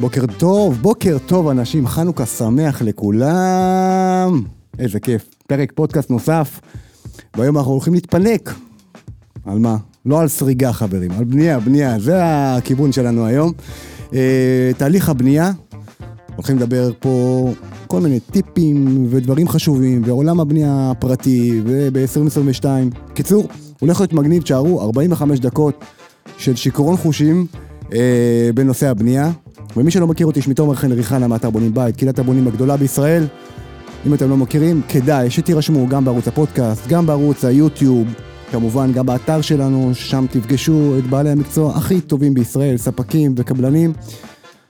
[0.00, 4.42] בוקר טוב, בוקר טוב אנשים, חנוכה שמח לכולם.
[4.78, 5.28] איזה כיף.
[5.46, 6.60] פרק פודקאסט נוסף,
[7.36, 8.54] והיום אנחנו הולכים להתפנק.
[9.44, 9.76] על מה?
[10.06, 13.52] לא על סריגה חברים, על בנייה, בנייה, זה הכיוון שלנו היום.
[14.14, 15.52] אה, תהליך הבנייה,
[16.36, 17.52] הולכים לדבר פה
[17.86, 22.64] כל מיני טיפים ודברים חשובים, ועולם הבנייה הפרטי, וב-2022.
[23.14, 23.48] קיצור,
[23.80, 25.84] הולך להיות מגניב, תשארו 45 דקות
[26.38, 27.46] של שיכרון חושים
[27.92, 29.30] אה, בנושא הבנייה.
[29.76, 33.26] ומי שלא מכיר אותי, שמי תומר חן ריחנה מאתר בונים בית, קהילת הבונים הגדולה בישראל.
[34.06, 38.06] אם אתם לא מכירים, כדאי שתירשמו גם בערוץ הפודקאסט, גם בערוץ היוטיוב,
[38.50, 43.92] כמובן גם באתר שלנו, שם תפגשו את בעלי המקצוע הכי טובים בישראל, ספקים וקבלנים.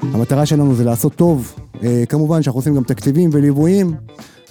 [0.03, 3.95] המטרה שלנו זה לעשות טוב, אה, כמובן שאנחנו עושים גם תקציבים וליוויים,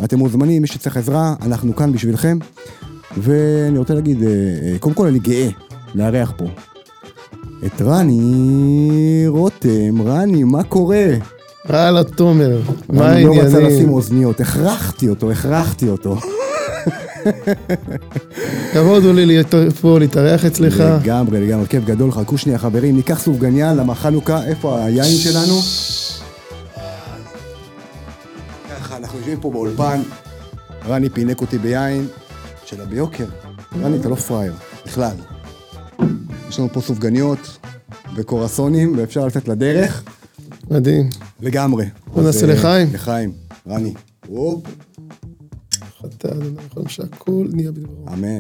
[0.04, 2.38] אתם מוזמנים, מי שצריך עזרה, אנחנו כאן בשבילכם.
[3.18, 5.50] ואני רוצה להגיד, אה, אה, קודם כל אני גאה
[5.96, 6.46] לארח פה
[7.66, 11.06] את רני רותם, רני, מה קורה?
[11.66, 13.68] הלאה, תומר, מה אני לא רצה העניינים?
[13.68, 16.18] לשים אוזניות, הכרחתי אותו, הכרחתי אותו.
[18.74, 19.48] כבוד הוא לי להיות
[19.82, 20.84] פה, להתארח אצלך.
[21.02, 25.60] לגמרי, לגמרי, כיף גדול, חכו שנייה חברים, ניקח סופגניה, למה חנוכה, איפה היין שלנו?
[28.70, 30.02] ככה, אנחנו יושבים פה באולפן,
[30.88, 32.08] רני פינק אותי ביין,
[32.66, 33.26] שלה ביוקר.
[33.82, 34.54] רני, אתה לא פראייר,
[34.86, 35.16] בכלל.
[36.50, 37.58] יש לנו פה סופגניות
[38.16, 40.04] וקורסונים, ואפשר לצאת לדרך.
[40.72, 41.10] מדהים.
[41.42, 41.86] לגמרי.
[42.14, 42.88] בוא נעשה אה, לחיים.
[42.94, 43.32] לחיים.
[43.68, 43.94] רני.
[44.28, 44.64] הופ,
[46.06, 48.06] אתה אדוני יכול שהכל נהיה בדברו.
[48.14, 48.40] אמן.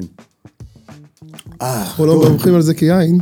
[1.62, 2.20] אה, אנחנו לא.
[2.20, 3.20] מברכים על זה כיין,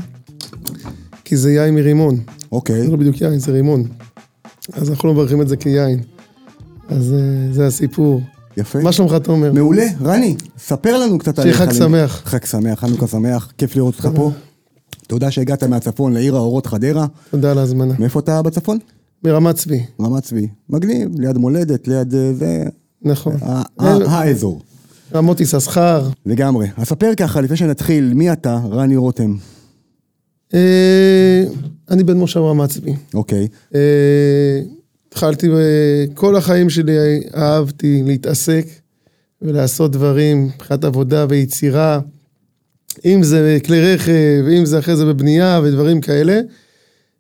[1.24, 2.20] כי זה יין מרימון.
[2.52, 2.84] אוקיי.
[2.84, 3.84] זה לא בדיוק יין, זה רימון.
[4.74, 6.00] אז אנחנו לא מברכים את זה כיין.
[6.90, 8.22] אז אה, זה הסיפור.
[8.58, 8.80] יפה.
[8.80, 9.54] מה שלומך, תומר?
[9.54, 9.86] מעולה.
[10.02, 12.22] רני, ספר לנו קצת שיהיה חג שמח.
[12.26, 14.32] חג שמח, חנוכה שמח, כיף לראות אותך פה.
[15.08, 17.06] תודה שהגעת מהצפון לעיר האורות חדרה.
[17.32, 17.94] תודה על ההזמנה.
[18.00, 18.78] מאיפה אתה בצפון?
[19.24, 20.48] מרמת צבי, רמת צבי.
[20.70, 22.64] מגניב, ליד מולדת, ליד אה, זה...
[23.02, 23.36] נכון.
[23.42, 24.62] ה- ה- האזור.
[25.16, 26.10] רמות יששכר.
[26.26, 26.68] לגמרי.
[26.78, 29.36] אז ספר ככה, לפני שנתחיל, מי אתה, רני רותם?
[30.54, 31.44] אה,
[31.92, 32.94] אני בן מושב רמת צבי.
[33.14, 33.48] אוקיי.
[33.76, 34.62] אה,
[35.08, 35.48] התחלתי,
[36.14, 36.94] כל החיים שלי
[37.36, 38.66] אהבתי להתעסק
[39.42, 42.00] ולעשות דברים מבחינת עבודה ויצירה,
[43.06, 46.42] אם זה כלי רכב, אם זה אחרי זה בבנייה ודברים כאלה.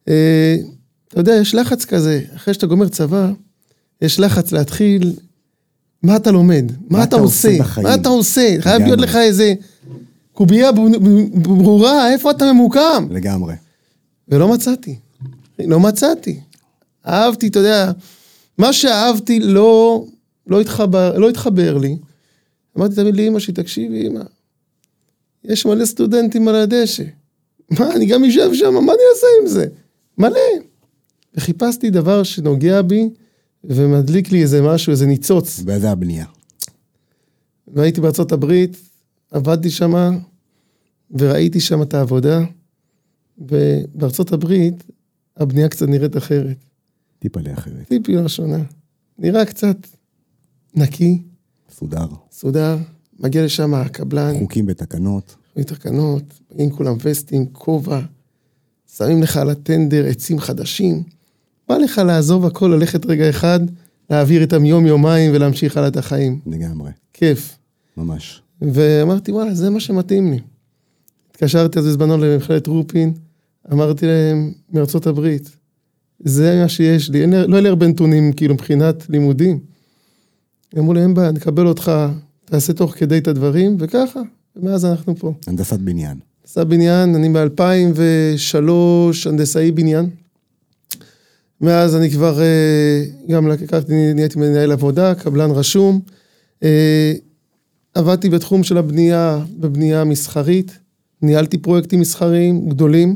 [0.07, 0.55] אה,
[1.07, 3.31] אתה יודע, יש לחץ כזה, אחרי שאתה גומר צבא,
[4.01, 5.13] יש לחץ להתחיל,
[6.03, 6.71] מה אתה לומד?
[6.89, 7.59] מה, אתה עושה?
[7.59, 7.87] בחיים?
[7.87, 8.55] מה אתה עושה?
[8.59, 8.99] חייב להיות.
[8.99, 9.53] לך איזה
[10.33, 10.71] קובייה
[11.31, 13.07] ברורה, איפה אתה ממוקם?
[13.09, 13.55] לגמרי.
[14.27, 14.95] ולא מצאתי.
[15.59, 16.39] לא מצאתי.
[17.07, 17.91] אהבתי, אתה יודע,
[18.57, 20.03] מה שאהבתי לא,
[20.47, 21.97] לא, התחבר, לא התחבר לי.
[22.77, 24.21] אמרתי תמיד לאמא שלי, תקשיבי אמא,
[25.47, 27.03] יש מלא סטודנטים על הדשא.
[27.79, 29.65] מה, אני גם אשב שם, מה אני אעשה עם זה?
[30.17, 30.39] מלא.
[31.35, 33.09] וחיפשתי דבר שנוגע בי
[33.63, 35.59] ומדליק לי איזה משהו, איזה ניצוץ.
[35.65, 36.25] וזה הבנייה.
[37.67, 38.77] והייתי בארצות הברית,
[39.31, 40.17] עבדתי שם,
[41.11, 42.41] וראיתי שם את העבודה,
[43.37, 44.83] ובארצות הברית
[45.37, 46.57] הבנייה קצת נראית אחרת.
[47.19, 47.87] טיפה לאחרת.
[47.87, 48.63] טיפי לא שונה.
[49.19, 49.77] נראה קצת
[50.75, 51.21] נקי,
[51.71, 52.05] סודר.
[52.31, 52.77] סודר,
[53.19, 55.35] מגיע לשם הקבלן, חוקים ותקנות.
[55.63, 57.99] תקנות, מגיעים כולם וסטים, כובע,
[58.97, 61.03] שמים לך על הטנדר עצים חדשים.
[61.69, 63.59] בא לך לעזוב הכל, ללכת רגע אחד,
[64.09, 66.39] להעביר איתם יום-יומיים ולהמשיך הלאה את החיים.
[66.45, 66.91] לגמרי.
[67.13, 67.57] כיף.
[67.97, 68.41] ממש.
[68.61, 70.39] ואמרתי, וואלה, זה מה שמתאים לי.
[71.31, 73.13] התקשרתי אז בזמנו למכללת רופין,
[73.73, 75.49] אמרתי להם, מארצות הברית,
[76.19, 79.59] זה מה שיש לי, אין, לא היה לי הרבה נתונים, כאילו, מבחינת לימודים.
[80.77, 81.91] אמרו לי, אין בעיה, נקבל אותך,
[82.45, 84.21] תעשה תוך כדי את הדברים, וככה,
[84.61, 85.33] ומאז אנחנו פה.
[85.47, 86.17] הנדסת בניין.
[86.43, 90.09] עשה בניין, אני ב-2003 הנדסאי בניין.
[91.61, 95.99] מאז אני כבר אה, גם לקחתי, נהייתי מנהל עבודה, קבלן רשום.
[96.63, 97.13] אה,
[97.93, 100.79] עבדתי בתחום של הבנייה, בבנייה מסחרית.
[101.21, 103.15] ניהלתי פרויקטים מסחריים גדולים.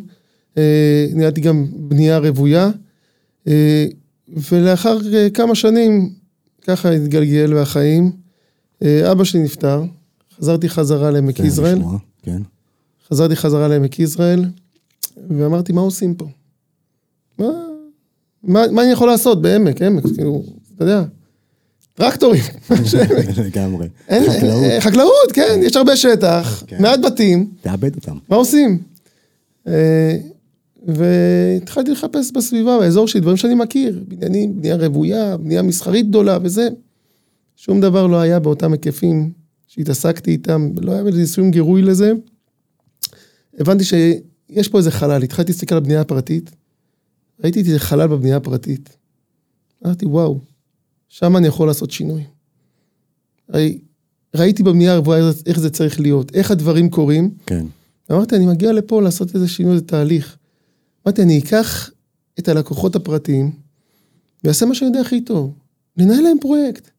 [0.58, 2.69] אה, ניהלתי גם בנייה רוויה.
[4.52, 4.97] ולאחר
[5.34, 6.09] כמה שנים,
[6.61, 8.11] ככה התגלגל והחיים.
[8.82, 9.84] אבא שלי נפטר,
[10.41, 11.76] חזרתי חזרה לעמק זה יזרעאל.
[11.78, 12.41] לשמוע, כן.
[13.09, 14.46] חזרתי חזרה לעמק יזרעאל,
[15.29, 16.26] ואמרתי, מה עושים פה?
[17.40, 17.47] מה,
[18.43, 20.43] מה, מה אני יכול לעשות בעמק, עמק, כאילו,
[20.76, 21.03] אתה יודע,
[21.93, 22.41] טרקטורים.
[23.46, 23.88] לגמרי.
[24.08, 24.64] אין- חקלאות.
[24.64, 26.82] אה, חקלאות, כן, יש הרבה שטח, כן.
[26.82, 28.17] מעט בתים, תאבד אותם.
[28.29, 28.78] מה עושים?
[29.67, 30.17] אה,
[30.87, 36.67] והתחלתי לחפש בסביבה, באזור שלי, דברים שאני מכיר, בניינים, בנייה רוויה, בנייה מסחרית גדולה וזה.
[37.55, 39.32] שום דבר לא היה באותם היקפים
[39.73, 42.12] שהתעסקתי איתם, לא היה איזה שום גירוי לזה.
[43.59, 46.52] הבנתי שיש פה איזה חלל, התחלתי להסתכל על הבנייה הפרטית,
[47.44, 48.97] ראיתי את זה חלל בבנייה הפרטית.
[49.85, 50.40] אמרתי, וואו,
[51.09, 52.23] שם אני יכול לעשות שינוי.
[53.50, 53.79] ראי,
[54.35, 57.32] ראיתי בבנייה הרבועה איך זה צריך להיות, איך הדברים קורים.
[57.46, 57.66] כן.
[58.12, 60.38] אמרתי, אני מגיע לפה לעשות איזה שינוי, איזה תהליך.
[61.08, 61.90] אמרתי, אני אקח
[62.40, 63.52] את הלקוחות הפרטיים,
[64.44, 65.53] ואעשה מה שאני יודע הכי טוב,
[65.97, 66.90] לנהל להם פרויקט.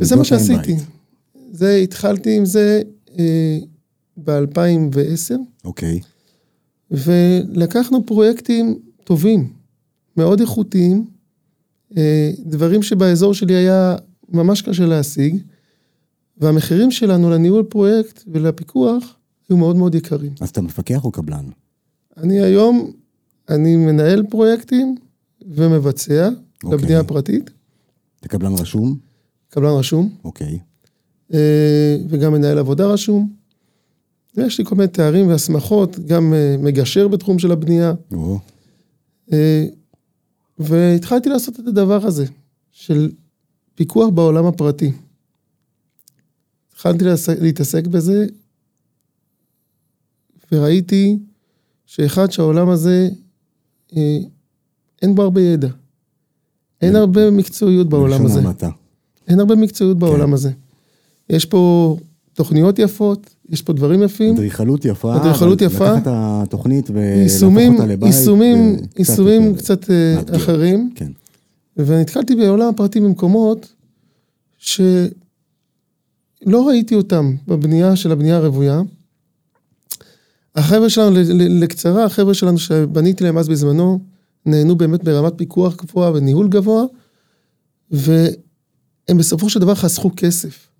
[0.00, 0.74] וזה מה שעשיתי.
[0.74, 1.01] בית.
[1.52, 2.82] זה, התחלתי עם זה
[3.18, 3.58] אה,
[4.16, 5.34] ב-2010,
[5.64, 6.00] אוקיי.
[6.90, 9.52] ולקחנו פרויקטים טובים,
[10.16, 11.06] מאוד איכותיים,
[11.96, 13.96] אה, דברים שבאזור שלי היה
[14.28, 15.36] ממש קשה להשיג,
[16.36, 19.16] והמחירים שלנו לניהול פרויקט ולפיקוח
[19.48, 20.32] היו מאוד מאוד יקרים.
[20.40, 21.44] אז אתה מפקח או קבלן?
[22.16, 22.92] אני היום,
[23.48, 24.96] אני מנהל פרויקטים
[25.46, 26.28] ומבצע
[26.64, 26.78] אוקיי.
[26.78, 27.50] לבנייה הפרטית,
[28.20, 28.96] אתה קבלן רשום?
[29.48, 30.58] קבלן רשום, אוקיי.
[32.08, 33.32] וגם מנהל עבודה רשום.
[34.36, 37.92] ויש לי כל מיני תארים והסמכות, גם אה, מגשר בתחום של הבנייה.
[39.32, 39.66] אה,
[40.58, 42.24] והתחלתי לעשות את הדבר הזה,
[42.72, 43.10] של
[43.74, 44.92] פיקוח בעולם הפרטי.
[46.72, 47.04] התחלתי
[47.40, 48.26] להתעסק בזה,
[50.52, 51.18] וראיתי
[51.86, 53.08] שאחד שהעולם הזה,
[53.96, 54.18] אה,
[55.02, 55.68] אין בו הרבה ידע.
[56.80, 56.96] אין.
[56.96, 58.40] הרבה מקצועיות בעולם הזה.
[59.28, 60.32] אין הרבה מקצועיות בעולם כן.
[60.32, 60.50] הזה.
[61.32, 61.96] יש פה
[62.34, 65.16] תוכניות יפות, יש פה דברים יפים, אדריכלות יפה.
[65.16, 65.84] אדריכלות יפה.
[65.84, 68.14] לקחת את התוכנית ולהפוך אותה לבית.
[68.14, 70.36] יישומים, יישומים קצת אה, מאתגר.
[70.36, 70.90] אחרים.
[70.94, 71.12] כן.
[71.76, 73.72] ונתקלתי בעולם הפרטי במקומות
[74.58, 74.88] שלא
[76.46, 78.82] ראיתי אותם בבנייה של הבנייה הרוויה.
[80.54, 84.00] החבר'ה שלנו, לקצרה, החבר'ה שלנו שבניתי להם אז בזמנו,
[84.46, 86.84] נהנו באמת ברמת פיקוח גבוהה וניהול גבוה,
[87.90, 90.71] והם בסופו של דבר חסכו כסף.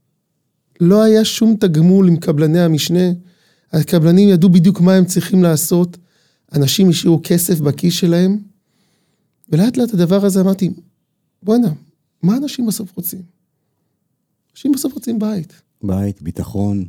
[0.82, 3.10] לא היה שום תגמול עם קבלני המשנה,
[3.72, 5.96] הקבלנים ידעו בדיוק מה הם צריכים לעשות,
[6.54, 8.38] אנשים השאירו כסף בכיס שלהם,
[9.48, 10.70] ולאט לאט הדבר הזה אמרתי,
[11.42, 11.68] בואנה,
[12.22, 13.22] מה אנשים בסוף רוצים?
[14.54, 15.52] אנשים בסוף רוצים בית.
[15.82, 16.84] בית, ביטחון,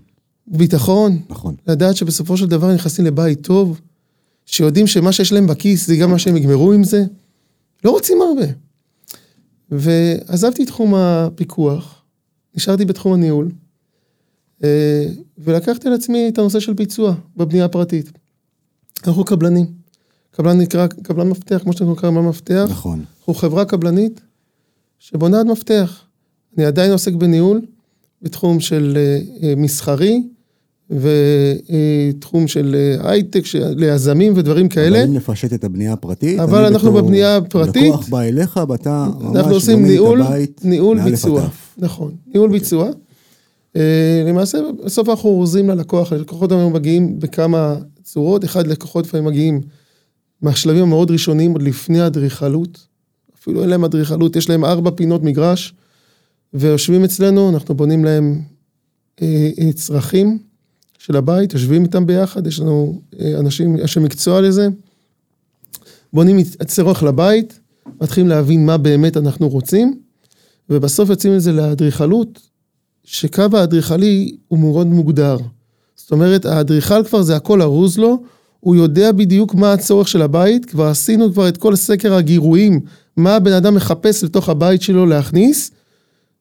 [0.48, 1.56] ביטחון, נכון.
[1.68, 3.82] לדעת שבסופו של דבר נכנסים לבית טוב,
[4.46, 7.06] שיודעים שמה שיש להם בכיס זה גם מה שהם יגמרו עם זה.
[7.84, 8.46] לא רוצים הרבה.
[9.72, 12.04] ועזבתי את תחום הפיקוח,
[12.56, 13.50] נשארתי בתחום הניהול,
[15.38, 18.12] ולקחתי על עצמי את הנושא של ביצוע בבנייה הפרטית.
[19.08, 19.66] אנחנו קבלנים.
[20.32, 22.68] קבלן נקרא, קבלן מפתח, כמו שאתם קוראים קבלן מפתח.
[22.70, 23.04] נכון.
[23.20, 24.22] אנחנו חברה קבלנית
[25.00, 26.02] שבונה עד מפתח.
[26.58, 27.62] אני עדיין עוסק בניהול,
[28.22, 30.24] בתחום של אה, אה, מסחרי,
[30.90, 33.44] ותחום של אה, הייטק,
[33.76, 35.00] ליזמים ודברים כאלה.
[35.00, 39.36] אבל אם נפשט את הבנייה הפרטית, אבל אנחנו בבנייה הפרטית, לקוח בא אליך ואתה ממש
[39.36, 41.42] אנחנו עושים בונה את ניהול, הבית ניהול מאלף ביצוע.
[41.42, 41.74] עד תף.
[41.78, 42.90] נכון, ניהול ביצוע.
[43.76, 48.46] אה, למעשה, בסוף אנחנו אורזים ללקוח, הלקוחות היום מגיעים בכמה צורות.
[48.46, 49.62] אחד, לקוחות לפעמים מגיעים
[50.42, 52.88] מהשלבים המאוד ראשוניים, עוד לפני האדריכלות.
[53.40, 55.74] אפילו אין להם אדריכלות, יש להם ארבע פינות מגרש,
[56.54, 58.42] ויושבים אצלנו, אנחנו בונים להם
[59.22, 60.40] אה, אה, צרכים
[60.98, 64.68] של הבית, יושבים איתם ביחד, יש לנו אה, אנשים, אנשי מקצוע לזה.
[66.14, 66.38] בונים
[66.68, 67.60] צורך לבית,
[68.02, 70.00] מתחילים להבין מה באמת אנחנו רוצים,
[70.70, 72.40] ובסוף יוצאים לזה לאדריכלות,
[73.04, 75.38] שקו האדריכלי הוא מאוד מוגדר.
[75.96, 78.24] זאת אומרת, האדריכל כבר זה הכל ארוז לו,
[78.60, 82.80] הוא יודע בדיוק מה הצורך של הבית, כבר עשינו כבר את כל סקר הגירויים,
[83.18, 85.72] מה הבן אדם מחפש לתוך הבית שלו להכניס,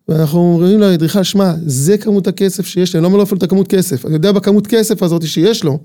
[0.08, 3.42] ואנחנו אומרים לאדריכל, שמע, זה כמות הכסף שיש לי, אני לא אומר לו אפילו את
[3.42, 5.78] הכמות כסף, אני יודע בכמות כסף הזאת שיש לו,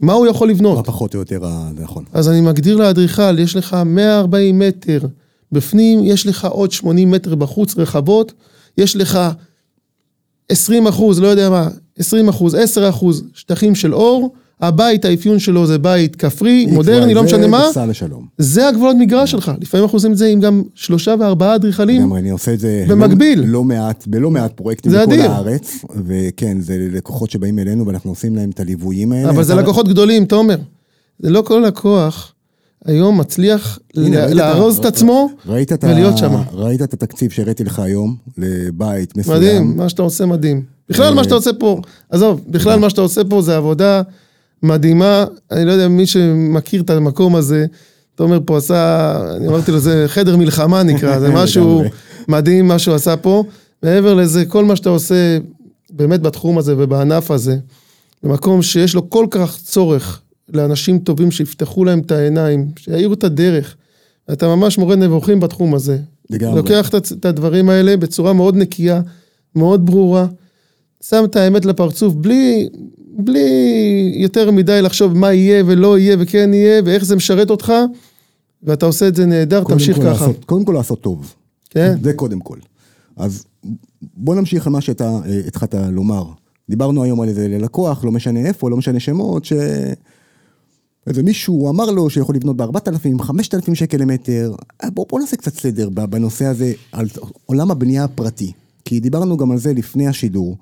[0.00, 0.76] מה הוא יכול לבנות.
[0.76, 2.04] מה פחות או יותר, ה- נכון.
[2.12, 5.00] אז אני מגדיר לאדריכל, יש לך 140 מטר
[5.52, 8.32] בפנים, יש לך עוד 80 מטר בחוץ רחבות,
[8.78, 9.18] יש לך
[10.48, 15.66] 20 אחוז, לא יודע מה, 20 אחוז, 10 אחוז שטחים של אור, הבית, האפיון שלו
[15.66, 18.26] זה בית כפרי, מודרני, לא משנה מה, לשלום.
[18.38, 19.52] זה הגבולות מגרש שלך.
[19.60, 22.00] לפעמים אנחנו עושים את זה עם גם שלושה וארבעה אדריכלים.
[22.00, 23.40] לגמרי, אני עושה את זה במקביל.
[23.40, 25.30] לא, לא מעט, בלא מעט פרויקטים בכל אדיר.
[25.30, 29.30] הארץ, וכן, זה לקוחות שבאים אלינו ואנחנו עושים להם את הליוויים האלה.
[29.30, 30.56] אבל זה לקוחות גדולים, תומר.
[31.18, 32.32] זה לא כל לקוח
[32.84, 35.30] היום מצליח הנה, לארוז את עצמו
[35.82, 36.18] ולהיות.
[36.18, 36.34] שם.
[36.52, 39.36] ראית את התקציב שהראיתי לך היום לבית מסוים.
[39.36, 40.62] מדהים, מה שאתה עושה מדהים.
[40.88, 41.80] בכלל מה שאתה עושה פה,
[42.10, 44.02] עזוב, בכלל מה שאתה עושה פה זה עבודה
[44.62, 47.66] מדהימה, אני לא יודע מי שמכיר את המקום הזה,
[48.14, 51.82] תומר פה עשה, אני אמרתי לו, זה חדר מלחמה נקרא, זה משהו.
[52.28, 53.44] מדהים מה שהוא עשה פה.
[53.82, 55.38] מעבר לזה, כל מה שאתה עושה
[55.90, 57.56] באמת בתחום הזה ובענף הזה,
[58.22, 60.20] במקום שיש לו כל כך צורך
[60.52, 63.76] לאנשים טובים שיפתחו להם את העיניים, שיאירו את הדרך.
[64.32, 65.98] אתה ממש מורה נבוכים בתחום הזה.
[66.30, 66.56] לגמרי.
[66.56, 69.00] לוקח את את הדברים האלה בצורה מאוד נקייה,
[69.56, 70.26] מאוד ברורה,
[71.02, 72.68] שם את האמת לפרצוף בלי,
[73.18, 73.48] בלי
[74.16, 77.72] יותר מדי לחשוב מה יהיה ולא יהיה וכן יהיה ואיך זה משרת אותך,
[78.62, 80.10] ואתה עושה את זה נהדר, תמשיך כל ככה.
[80.10, 81.34] לעשות- קודם כל לעשות טוב.
[81.70, 81.96] כן?
[82.02, 82.58] זה קודם כל.
[83.16, 83.44] אז
[84.16, 86.24] בוא נמשיך על מה שאתה אה, התחלת לומר.
[86.70, 89.52] דיברנו היום על איזה לקוח, לא משנה איפה, לא משנה שמות, ש...
[91.08, 94.54] איזה מישהו אמר לו שיכול לבנות ב-4,000, 5,000 שקל למטר.
[94.84, 97.06] אה, בוא, בוא נעשה קצת סדר בנושא הזה, על
[97.46, 98.52] עולם הבנייה הפרטי.
[98.84, 100.56] כי דיברנו גם על זה לפני השידור,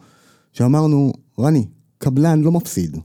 [0.53, 1.65] שאמרנו, רני,
[1.99, 2.97] קבלן לא מפסיד.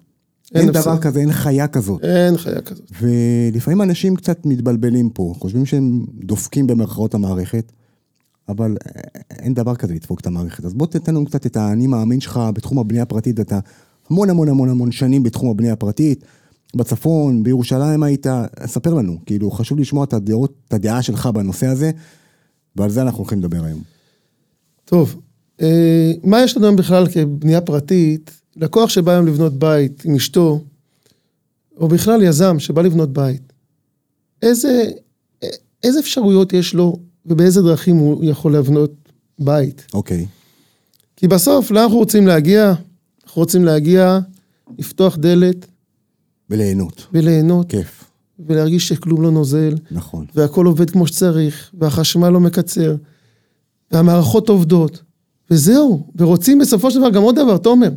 [0.55, 0.97] אין, אין דבר.
[0.97, 2.03] כזה, אין חיה כזאת.
[2.03, 2.91] אין חיה כזאת.
[3.01, 7.71] ולפעמים אנשים קצת מתבלבלים פה, חושבים שהם דופקים במרכאות המערכת,
[8.49, 9.01] אבל אה,
[9.39, 10.65] אין דבר כזה לדפוק את המערכת.
[10.65, 13.59] אז בוא תתן לנו קצת את האני מאמין שלך בתחום הבנייה הפרטית, אתה
[14.09, 16.25] המון המון המון המון שנים בתחום הבנייה הפרטית,
[16.75, 18.27] בצפון, בירושלים היית,
[18.65, 21.91] ספר לנו, כאילו חשוב לשמוע את הדעות, את הדעה שלך בנושא הזה,
[22.75, 23.81] ועל זה אנחנו הולכים לדבר היום.
[24.85, 25.21] טוב,
[25.61, 28.41] אה, מה יש לנו היום בכלל כבנייה פרטית?
[28.55, 30.61] לקוח שבא היום לבנות בית עם אשתו,
[31.77, 33.53] או בכלל יזם שבא לבנות בית,
[34.41, 34.91] איזה,
[35.83, 38.91] איזה אפשרויות יש לו ובאיזה דרכים הוא יכול לבנות
[39.39, 39.85] בית?
[39.93, 40.25] אוקיי,
[41.15, 42.73] כי בסוף, לאן אנחנו רוצים להגיע?
[43.23, 44.19] אנחנו רוצים להגיע,
[44.79, 45.65] לפתוח דלת
[46.51, 48.03] וליהנות, וליהנות, כיף,
[48.39, 50.25] ולהרגיש שכלום לא נוזל, נכון.
[50.35, 52.95] והכל עובד כמו שצריך, והחשמל לא מקצר,
[53.91, 55.01] והמערכות עובדות,
[55.51, 56.07] וזהו.
[56.15, 57.89] ורוצים בסופו של דבר גם עוד דבר, תומר,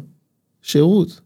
[0.63, 1.21] שירות.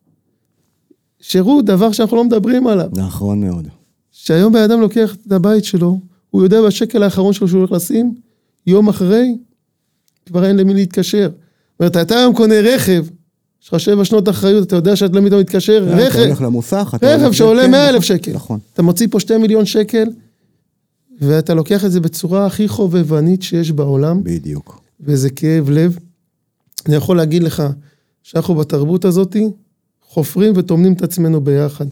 [1.21, 2.91] שירות, דבר שאנחנו לא מדברים עליו.
[2.93, 3.69] נכון מאוד.
[4.13, 8.15] שהיום בן אדם לוקח את הבית שלו, הוא יודע בשקל האחרון שלו שהוא הולך לשים,
[8.67, 9.39] יום אחרי,
[10.27, 11.29] כבר אין למי להתקשר.
[11.31, 13.07] זאת אומרת, אתה היום קונה רכב,
[13.63, 16.93] יש לך שבע שנות אחריות, אתה יודע שאתה לא פתאום מתקשר, אתה רכב, הולך למוסך,
[16.97, 18.33] אתה רכב שעולה 100 אלף נכון, שקל.
[18.33, 18.59] נכון.
[18.73, 20.09] אתה מוציא פה שתי מיליון שקל,
[21.21, 24.83] ואתה לוקח את זה בצורה הכי חובבנית שיש בעולם, בדיוק.
[25.01, 25.99] וזה כאב לב.
[26.87, 27.63] אני יכול להגיד לך
[28.23, 29.37] שאנחנו בתרבות הזאת
[30.09, 31.87] חופרים וטומנים את עצמנו ביחד.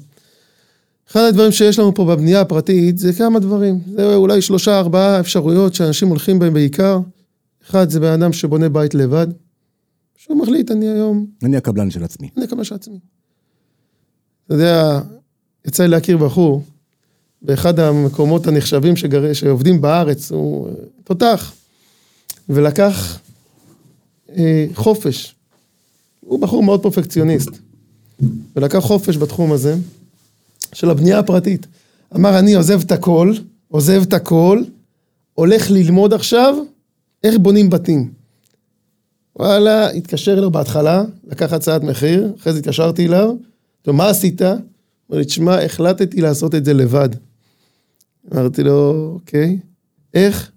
[1.11, 3.79] אחד הדברים שיש לנו פה בבנייה הפרטית זה כמה דברים.
[3.97, 6.99] זה אולי שלושה ארבעה אפשרויות שאנשים הולכים בהם בעיקר.
[7.71, 9.27] אחד זה בן אדם שבונה בית לבד,
[10.27, 12.29] שהוא מחליט, אני היום, אני הקבלן של עצמי.
[12.37, 12.99] אני אקבל של עצמי.
[14.47, 15.01] אתה יודע,
[15.67, 16.63] יצא לי להכיר בחור
[17.43, 19.33] באחד המקומות הנחשבים שגר...
[19.33, 20.73] שעובדים בארץ, הוא אה,
[21.05, 21.53] תותח,
[22.49, 23.19] ולקח
[24.37, 25.35] אה, חופש.
[26.21, 27.51] הוא בחור מאוד פרפקציוניסט,
[28.57, 29.77] ולקח חופש בתחום הזה
[30.73, 31.67] של הבנייה הפרטית.
[32.15, 33.35] אמר, אני עוזב את הכל,
[33.69, 34.63] עוזב את הכל,
[35.35, 36.57] הולך ללמוד עכשיו
[37.25, 38.16] איך בונים בתים.
[39.39, 44.43] וואלה, התקשר אליו בהתחלה, לקח הצעת מחיר, אחרי זה התקשרתי אליו, אמרתי לו, מה עשית?
[44.43, 47.09] אמר לי, תשמע, החלטתי לעשות את זה לבד.
[48.33, 49.59] אמרתי לו, אוקיי,
[50.15, 50.51] איך?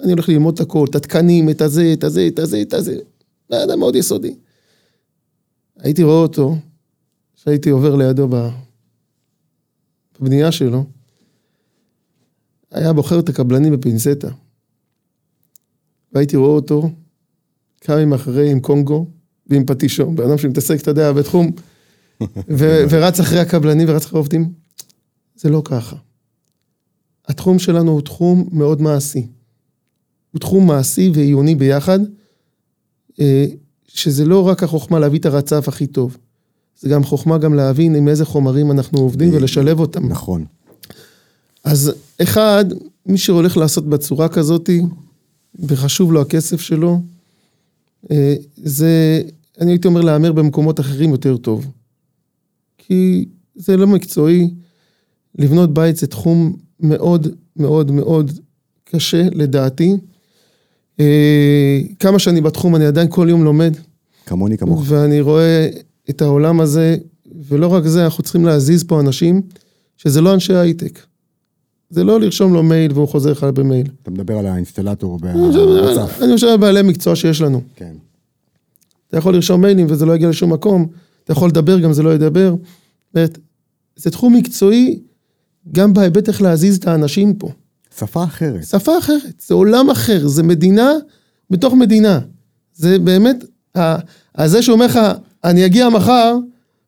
[0.00, 2.98] אני הולך ללמוד את הכל, את התקנים, את הזה, את הזה, את הזה, את הזה.
[3.48, 4.34] זה אדם מאוד יסודי.
[5.78, 6.56] הייתי רואה אותו,
[7.36, 8.28] כשהייתי עובר לידו
[10.20, 10.84] בבנייה שלו,
[12.70, 14.28] היה בוחר את הקבלנים בפינצטה.
[16.12, 16.90] והייתי רואה אותו
[17.82, 19.06] כמה ימים אחרי עם קונגו
[19.46, 21.50] ועם פטישו, בן אדם שמתעסק, אתה יודע, בתחום,
[22.58, 24.52] ו- ורץ אחרי הקבלנים ורץ אחרי העובדים.
[25.36, 25.96] זה לא ככה.
[27.28, 29.26] התחום שלנו הוא תחום מאוד מעשי.
[30.32, 31.98] הוא תחום מעשי ועיוני ביחד,
[33.20, 33.46] אה,
[33.88, 36.16] שזה לא רק החוכמה להביא את הרצף הכי טוב,
[36.80, 40.08] זה גם חוכמה גם להבין עם איזה חומרים אנחנו עובדים ולשלב אותם.
[40.08, 40.44] נכון.
[41.64, 42.64] אז אחד,
[43.06, 44.82] מי שהולך לעשות בצורה כזאתי,
[45.58, 46.98] וחשוב לו הכסף שלו, אה,
[48.56, 49.22] זה,
[49.60, 51.66] אני הייתי אומר להמר במקומות אחרים יותר טוב.
[52.78, 54.50] כי זה לא מקצועי,
[55.38, 58.30] לבנות בית זה תחום מאוד מאוד מאוד
[58.84, 59.96] קשה לדעתי.
[61.00, 63.76] אה, כמה שאני בתחום, אני עדיין כל יום לומד,
[64.26, 64.82] כמוני כמוך.
[64.86, 65.68] ואני רואה
[66.10, 66.96] את העולם הזה,
[67.48, 69.42] ולא רק זה, אנחנו צריכים להזיז פה אנשים
[69.96, 70.98] שזה לא אנשי הייטק.
[71.92, 73.86] זה לא לרשום לו מייל והוא חוזר לך במייל.
[74.02, 76.22] אתה מדבר על האינסטלטור והמצף.
[76.22, 77.60] אני חושב על בעלי מקצוע שיש לנו.
[77.76, 77.92] כן.
[79.08, 80.86] אתה יכול לרשום מיילים וזה לא יגיע לשום מקום,
[81.24, 82.54] אתה יכול לדבר גם זה לא ידבר.
[83.96, 85.00] זה תחום מקצועי
[85.72, 87.50] גם בהיבט איך להזיז את האנשים פה.
[87.98, 88.64] שפה אחרת.
[88.64, 90.92] שפה אחרת, זה עולם אחר, זה מדינה
[91.50, 92.20] בתוך מדינה.
[92.74, 93.44] זה באמת,
[93.78, 93.96] ה-
[94.48, 94.98] זה שאומר לך,
[95.44, 96.36] אני אגיע מחר,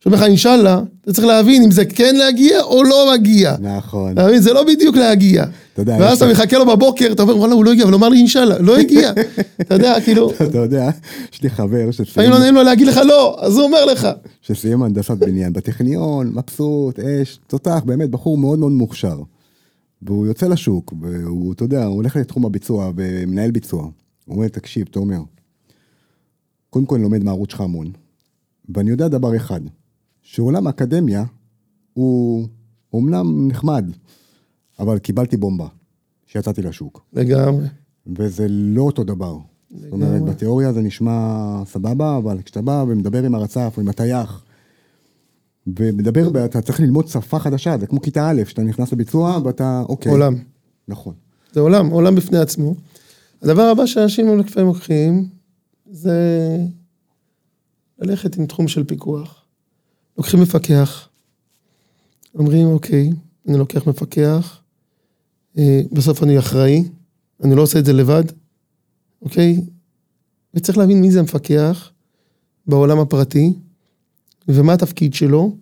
[0.04, 3.56] שאומר לך אינשאללה, אתה צריך להבין אם זה כן להגיע או לא מגיע.
[3.60, 4.12] נכון.
[4.12, 4.40] אתה מבין?
[4.42, 5.44] זה לא בדיוק להגיע.
[5.72, 7.98] אתה יודע, ואז אתה מחכה לו בבוקר, אתה אומר, וואלה, הוא לא הגיע, אבל הוא
[7.98, 9.12] אמר לי אינשאללה, לא הגיע.
[9.60, 10.90] אתה יודע, כאילו, אתה יודע,
[11.32, 14.08] יש לי חבר שסיים- לפעמים לא נעים לו להגיד לך לא, אז הוא אומר לך.
[14.42, 19.18] שסיים הנדסת בניין בטכניון, מבסוט, אש, תותח, באמת בחור מאוד מאוד מוכשר.
[20.02, 23.82] והוא יוצא לשוק, והוא, אתה יודע, הוא הולך לתחום הביצוע ומנהל ביצוע.
[24.24, 25.20] הוא אומר, תקשיב, תומר,
[26.70, 27.86] קודם כל אני לומד מהערוץ שלך המון,
[28.74, 29.60] ואני יודע דבר אחד,
[30.34, 31.24] שעולם האקדמיה
[31.92, 32.46] הוא
[32.92, 33.90] אומנם נחמד,
[34.78, 35.66] אבל קיבלתי בומבה
[36.26, 37.66] כשיצאתי לשוק, לגמרי.
[38.06, 39.38] וזה לא אותו דבר.
[39.70, 44.44] זאת אומרת, בתיאוריה זה נשמע סבבה, אבל כשאתה בא ומדבר עם הרצף או עם הטייח,
[45.66, 50.12] ומדבר, אתה צריך ללמוד שפה חדשה, זה כמו כיתה א', שאתה נכנס לביצוע ואתה, אוקיי.
[50.12, 50.34] עולם.
[50.88, 51.14] נכון.
[51.52, 52.74] זה עולם, עולם בפני עצמו.
[53.42, 55.28] הדבר הבא שאנשים לפעמים לוקחים,
[55.90, 56.58] זה
[57.98, 59.43] ללכת עם תחום של פיקוח.
[60.18, 61.08] לוקחים מפקח,
[62.34, 63.10] אומרים, אוקיי,
[63.48, 64.58] אני לוקח מפקח,
[65.58, 66.84] אה, בסוף אני אחראי,
[67.44, 68.24] אני לא עושה את זה לבד,
[69.22, 69.60] אוקיי?
[70.54, 71.90] וצריך להבין מי זה המפקח
[72.66, 73.52] בעולם הפרטי,
[74.48, 75.56] ומה התפקיד שלו,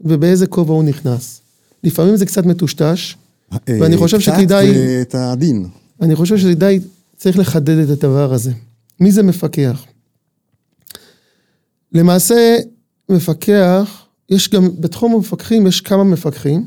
[0.00, 1.40] ובאיזה כובע הוא נכנס.
[1.84, 3.16] לפעמים זה קצת מטושטש,
[3.66, 5.66] ואני חושב אה, קצת שכדאי- זה את הדין.
[6.00, 6.80] אני חושב שדי
[7.16, 8.52] צריך לחדד את הדבר הזה.
[9.00, 9.84] מי זה מפקח?
[11.92, 12.56] למעשה,
[13.08, 16.66] מפקח, יש גם, בתחום המפקחים יש כמה מפקחים.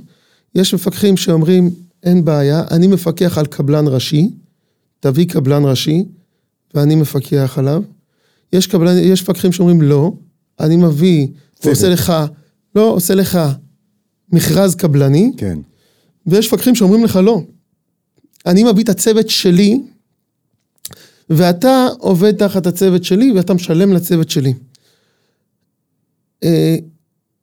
[0.56, 1.70] יש מפקחים שאומרים,
[2.04, 4.30] אין בעיה, אני מפקח על קבלן ראשי,
[5.00, 6.06] תביא קבלן ראשי,
[6.74, 7.84] ואני מפקח עליו.
[8.54, 10.12] יש, קבלן, יש מפקחים שאומרים, לא,
[10.60, 11.28] אני מביא,
[11.64, 12.14] ועושה לך,
[12.76, 13.40] לא, עושה לך
[14.32, 15.60] מכרז קבלני, כן.
[16.28, 17.42] ויש מפקחים שאומרים לך לא.
[18.46, 19.82] אני מביא את הצוות שלי,
[21.30, 24.54] ואתה עובד תחת הצוות שלי, ואתה משלם לצוות שלי.
[26.44, 26.76] אה,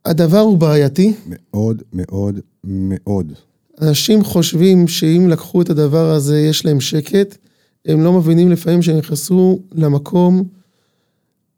[0.04, 1.14] הדבר הוא בעייתי.
[1.26, 3.32] מאוד מאוד מאוד.
[3.80, 7.36] אנשים חושבים שאם לקחו את הדבר הזה, יש להם שקט.
[7.86, 10.48] הם לא מבינים לפעמים שהם נכנסו למקום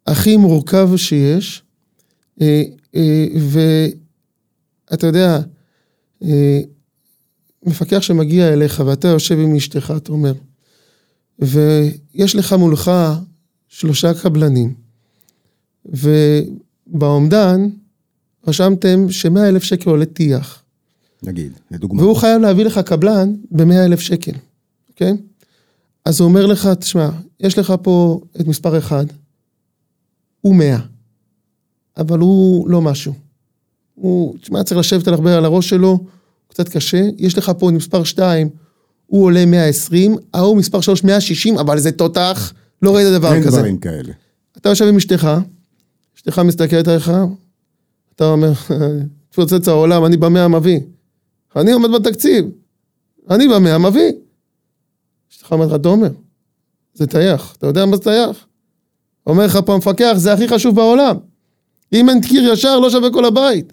[0.07, 1.63] הכי מורכב שיש.
[2.41, 2.63] אה,
[2.95, 3.27] אה,
[4.91, 5.41] ואתה יודע,
[7.67, 10.33] מפקח שמגיע אליך ואתה יושב עם אשתך, אתה אומר,
[11.39, 12.91] ויש לך מולך
[13.69, 14.75] שלושה קבלנים,
[16.91, 17.69] ובאומדן
[18.47, 20.63] רשמתם שמאה אלף שקל עולה טיח.
[21.23, 22.03] נגיד, לדוגמה.
[22.03, 24.33] והוא חייב להביא לך קבלן ב-100 אלף שקל,
[24.89, 25.13] אוקיי?
[26.05, 27.09] אז הוא אומר לך, תשמע,
[27.41, 29.07] יש לך פה את מספר אחד,
[30.41, 30.79] הוא 100,
[31.97, 33.15] אבל הוא לא משהו.
[33.95, 36.05] הוא, תשמע, צריך לשבת על הרבה על הראש שלו,
[36.49, 37.09] קצת קשה.
[37.19, 38.49] יש לך פה את מספר 2,
[39.07, 43.57] הוא עולה 120, ההוא מספר 3, 160, אבל זה תותח, לא ראית דבר אין כזה.
[43.57, 44.13] דברים כאלה.
[44.57, 45.29] אתה יושב עם אשתך,
[46.21, 47.13] אשתך מסתכלת עליך,
[48.15, 48.53] אתה אומר,
[49.31, 50.81] תפוצץ העולם, אני במאה מביא.
[51.57, 52.45] אני עומד בתקציב,
[53.31, 54.13] אני במאה מביא.
[55.33, 56.11] אשתך אומרת לך, תומר,
[56.95, 58.47] זה טייח, אתה יודע מה זה טייח?
[59.27, 61.17] אומר לך פה המפקח, זה הכי חשוב בעולם.
[61.93, 63.73] אם אין קיר ישר, לא שווה כל הבית.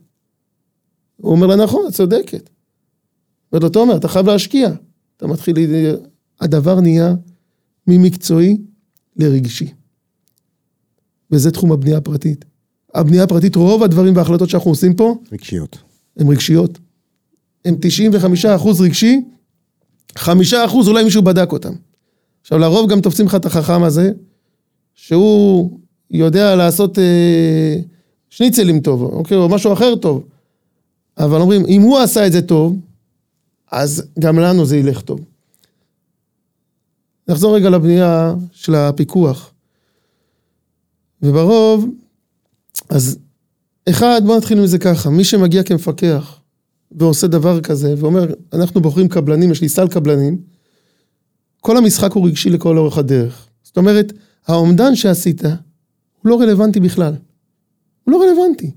[1.18, 2.50] הוא אומר לה, נכון, את צודקת.
[3.52, 4.70] אומר לו, תומר, אתה חייב להשקיע.
[5.18, 5.56] אתה מתחיל,
[6.42, 7.14] הדבר נהיה
[7.88, 8.58] ממקצועי
[9.16, 9.74] לרגשי.
[11.32, 12.46] וזה תחום הבנייה הפרטית.
[12.94, 15.78] הבנייה הפרטית, רוב הדברים וההחלטות שאנחנו עושים פה, רגשיות.
[16.18, 16.80] הן רגשיות.
[17.66, 17.76] הן
[18.46, 19.22] 95% רגשי,
[20.18, 20.24] 5%
[20.88, 21.74] אולי מישהו בדק אותם.
[22.42, 24.12] עכשיו, לרוב גם תופסים לך את החכם הזה,
[24.94, 25.80] שהוא
[26.12, 27.76] יודע לעשות אה,
[28.30, 30.24] שניצלים טוב, אוקיי, או משהו אחר טוב.
[31.18, 32.80] אבל אומרים, אם הוא עשה את זה טוב,
[33.72, 35.20] אז גם לנו זה ילך טוב.
[37.28, 39.54] נחזור רגע לבנייה של הפיקוח.
[41.22, 41.86] וברוב,
[42.90, 43.18] אז
[43.90, 46.40] אחד, בוא נתחיל מזה ככה, מי שמגיע כמפקח
[46.92, 50.38] ועושה דבר כזה, ואומר, אנחנו בוחרים קבלנים, יש לי סל קבלנים,
[51.62, 53.48] כל המשחק הוא רגשי לכל אורך הדרך.
[53.64, 54.14] זאת אומרת,
[54.48, 55.52] האומדן שעשית הוא
[56.26, 57.14] לא רלוונטי בכלל.
[58.04, 58.72] הוא לא רלוונטי.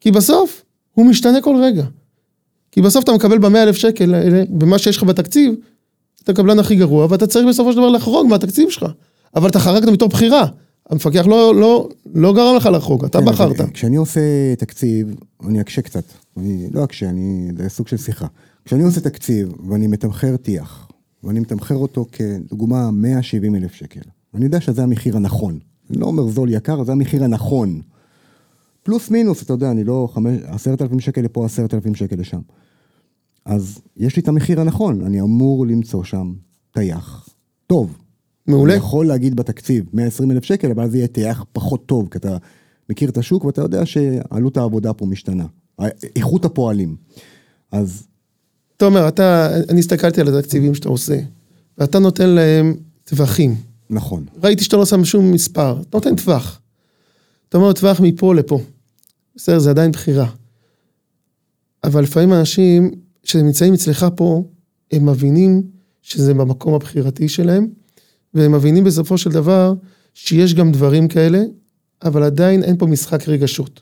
[0.00, 1.84] כי בסוף הוא משתנה כל רגע.
[2.72, 5.54] כי בסוף אתה מקבל במאה אלף שקל האלה, במה שיש לך בתקציב,
[6.22, 8.86] אתה הקבלן הכי גרוע, ואתה צריך בסופו של דבר לחרוג מהתקציב שלך.
[9.36, 10.46] אבל אתה חרגת מתוך בחירה.
[10.90, 13.60] המפקח לא, לא, לא גרם לך לחרוג, אתה כן, בחרת.
[13.60, 14.20] אבל כשאני עושה
[14.58, 15.14] תקציב,
[15.46, 16.04] אני אקשה קצת.
[16.36, 18.26] אני לא אקשה, אני, זה סוג של שיחה.
[18.64, 20.88] כשאני עושה תקציב ואני מתמחר טיח,
[21.24, 24.00] ואני מתמחר אותו כדוגמה 170 אלף שקל,
[24.34, 25.58] אני יודע שזה המחיר הנכון.
[25.90, 27.80] אני לא אומר זול יקר, זה המחיר הנכון.
[28.82, 32.40] פלוס מינוס, אתה יודע, אני לא חמש, עשרת אלפים שקל לפה, עשרת אלפים שקל לשם.
[33.44, 36.32] אז יש לי את המחיר הנכון, אני אמור למצוא שם
[36.72, 37.28] טייח
[37.66, 37.98] טוב.
[38.46, 38.74] מעולה.
[38.74, 42.36] יכול להגיד בתקציב 120 אלף שקל, אבל אז יהיה טייח פחות טוב, כי אתה
[42.90, 45.46] מכיר את השוק ואתה יודע שעלות העבודה פה משתנה.
[46.16, 46.96] איכות הפועלים.
[47.72, 48.06] אז
[48.76, 51.18] תומר, אתה, אני הסתכלתי על התקציבים שאתה עושה,
[51.78, 53.56] ואתה נותן להם טווחים.
[53.90, 56.60] נכון, ראיתי שאתה לא שם שום מספר, אתה נותן טווח.
[57.48, 58.60] אתה אומר טווח מפה לפה.
[59.36, 60.26] בסדר, זה עדיין בחירה.
[61.84, 62.90] אבל לפעמים אנשים
[63.24, 64.44] שנמצאים אצלך פה,
[64.92, 65.62] הם מבינים
[66.02, 67.68] שזה במקום הבחירתי שלהם,
[68.34, 69.74] והם מבינים בסופו של דבר
[70.14, 71.42] שיש גם דברים כאלה,
[72.04, 73.80] אבל עדיין אין פה משחק רגשות.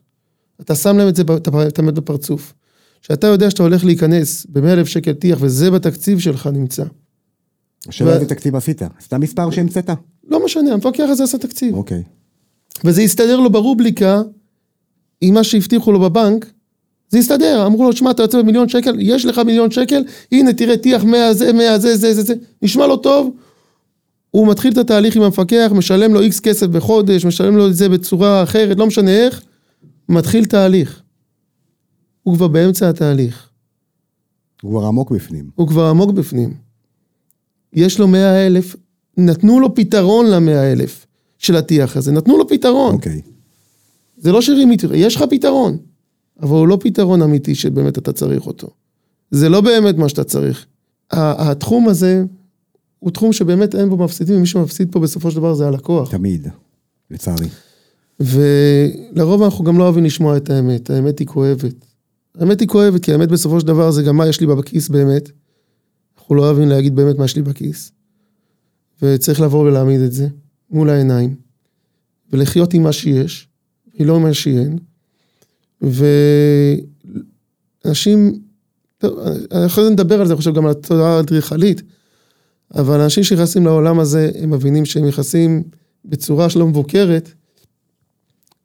[0.61, 1.23] אתה שם להם את זה,
[1.69, 2.55] אתה מת בפרצוף.
[3.03, 6.85] שאתה יודע שאתה הולך להיכנס ב-100 אלף שקל טיח, וזה בתקציב שלך נמצא.
[7.88, 8.83] השאלה איזה תקציב עשית?
[9.01, 9.91] סתם מספר שהמצאת?
[10.29, 11.75] לא משנה, המפקח הזה עשה תקציב.
[11.75, 12.03] אוקיי.
[12.85, 14.23] וזה הסתדר לו ברובליקה
[15.21, 16.47] עם מה שהבטיחו לו בבנק,
[17.09, 20.77] זה הסתדר, אמרו לו, שמע, אתה יוצא במיליון שקל, יש לך מיליון שקל, הנה, תראה,
[20.77, 23.37] טיח 100 זה, 100 זה, זה, זה, זה, נשמע לו טוב,
[24.33, 27.88] הוא מתחיל את התהליך עם המפקח, משלם לו איקס כסף בחודש, משלם לו את זה
[27.88, 29.42] בצורה אחרת, לא משנה איך,
[30.09, 31.03] מתחיל תהליך.
[32.23, 33.49] הוא כבר באמצע התהליך,
[34.62, 35.51] הוא כבר עמוק בפנים.
[35.55, 36.55] הוא כבר עמוק בפנים.
[37.73, 38.77] יש לו 100 אלף,
[39.16, 41.07] נתנו לו פתרון למאה אלף
[41.38, 42.95] של הטיח הזה, נתנו לו פתרון.
[42.95, 43.21] אוקיי.
[44.16, 45.79] זה לא שרימית, יש לך פתרון,
[46.40, 48.68] אבל הוא לא פתרון אמיתי שבאמת אתה צריך אותו.
[49.31, 50.66] זה לא באמת מה שאתה צריך.
[51.11, 52.25] התחום הזה
[53.03, 56.11] הוא תחום שבאמת אין בו מפסידים, ומי שמפסיד פה בסופו של דבר זה הלקוח.
[56.11, 56.49] תמיד.
[57.11, 57.49] לצערי.
[58.21, 61.75] ולרוב אנחנו גם לא אוהבים לשמוע את האמת, האמת היא כואבת.
[62.38, 65.31] האמת היא כואבת, כי האמת בסופו של דבר זה גם מה יש לי בכיס באמת.
[66.19, 67.93] אנחנו לא אוהבים להגיד באמת מה יש לי בכיס.
[69.03, 70.29] וצריך לבוא ולהעמיד את זה
[70.71, 71.35] מול העיניים,
[72.33, 73.49] ולחיות עם מה שיש,
[74.01, 74.79] ולא עם מה שאין.
[77.85, 78.43] ואנשים,
[78.99, 79.19] טוב,
[79.51, 81.83] אחרי זה נדבר על זה, אני חושב גם על התודעה האדריכלית,
[82.75, 85.63] אבל אנשים שנכנסים לעולם הזה, הם מבינים שהם נכנסים
[86.05, 87.31] בצורה שלא מבוקרת,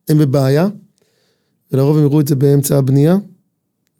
[0.09, 0.67] הם בבעיה,
[1.71, 3.17] ולרוב הם יראו את זה באמצע הבנייה,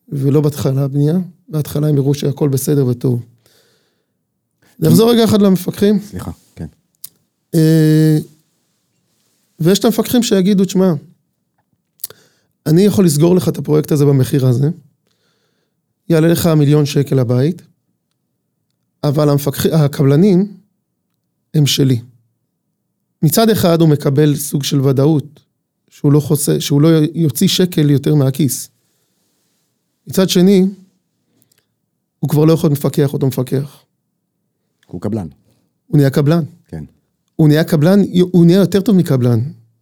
[0.10, 1.18] ולא בהתחלה הבנייה,
[1.50, 3.24] בהתחלה הם יראו שהכל בסדר וטוב.
[4.80, 6.00] נחזור רגע אחד למפקחים.
[6.00, 6.66] סליחה, כן.
[7.56, 8.18] אה,
[9.60, 10.94] ויש את המפקחים שיגידו, תשמע,
[12.66, 14.70] אני יכול לסגור לך את הפרויקט הזה במחיר הזה,
[16.10, 17.62] יעלה לך מיליון שקל הבית,
[19.04, 19.66] אבל המפקח...
[19.66, 20.58] הקבלנים
[21.54, 22.00] הם שלי.
[23.24, 25.40] מצד אחד הוא מקבל סוג של ודאות,
[25.90, 28.70] שהוא לא, חוסה, שהוא לא יוציא שקל יותר מהכיס.
[30.08, 30.66] מצד שני,
[32.20, 33.84] הוא כבר לא יכול מפקח אותו מפקח.
[34.88, 35.28] הוא קבלן.
[35.88, 36.44] הוא נהיה קבלן.
[36.68, 36.84] כן.
[37.36, 38.00] הוא נהיה קבלן,
[38.32, 39.40] הוא נהיה יותר טוב מקבלן.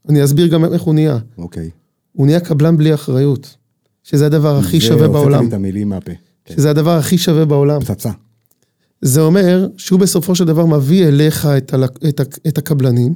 [0.10, 1.18] אני אסביר גם איך הוא נהיה.
[1.38, 1.70] אוקיי.
[2.12, 3.56] הוא נהיה קבלן בלי אחריות.
[4.04, 5.42] שזה הדבר הכי זה שווה הוצאת בעולם.
[5.42, 6.12] לי את המילים מהפה.
[6.50, 7.80] שזה הדבר הכי שווה בעולם.
[7.80, 8.12] פצצה.
[9.06, 11.78] זה אומר שהוא בסופו של דבר מביא אליך את, ה,
[12.10, 13.14] את, ה, את הקבלנים,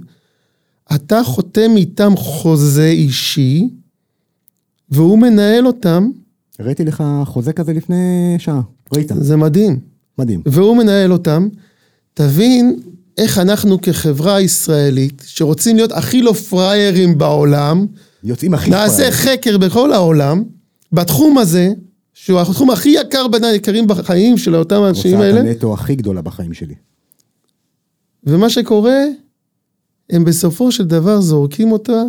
[0.96, 3.70] אתה חותם איתם חוזה אישי,
[4.90, 6.10] והוא מנהל אותם,
[6.60, 8.62] הראיתי לך חוזה כזה לפני שעה.
[8.94, 9.12] ראית?
[9.16, 9.80] זה מדהים.
[10.18, 10.42] מדהים.
[10.46, 11.48] והוא מנהל אותם.
[12.14, 12.80] תבין
[13.18, 17.86] איך אנחנו כחברה ישראלית, שרוצים להיות הכי לא פראיירים בעולם,
[18.24, 19.14] יוצאים הכי נעשה פראיירים.
[19.14, 20.44] חקר בכל העולם,
[20.92, 21.70] בתחום הזה,
[22.22, 26.22] שהוא התחום הכי יקר בין היקרים בחיים של אותם האנשים הוצאת האלה, הנטו הכי גדולה
[26.22, 26.76] בחיים שלי.
[28.24, 29.04] ומה שקורה,
[30.10, 32.04] הם בסופו של דבר זורקים אותה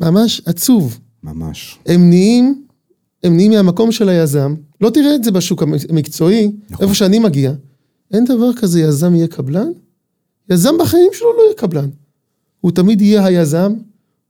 [0.00, 0.98] ממש עצוב.
[1.22, 1.78] ממש.
[1.86, 2.64] הם נהיים,
[3.24, 6.84] הם נהיים מהמקום של היזם, לא תראה את זה בשוק המקצועי, נכון.
[6.84, 7.52] איפה שאני מגיע.
[8.12, 9.68] אין דבר כזה יזם יהיה קבלן,
[10.50, 11.88] יזם בחיים שלו לא יהיה קבלן.
[12.60, 13.72] הוא תמיד יהיה היזם,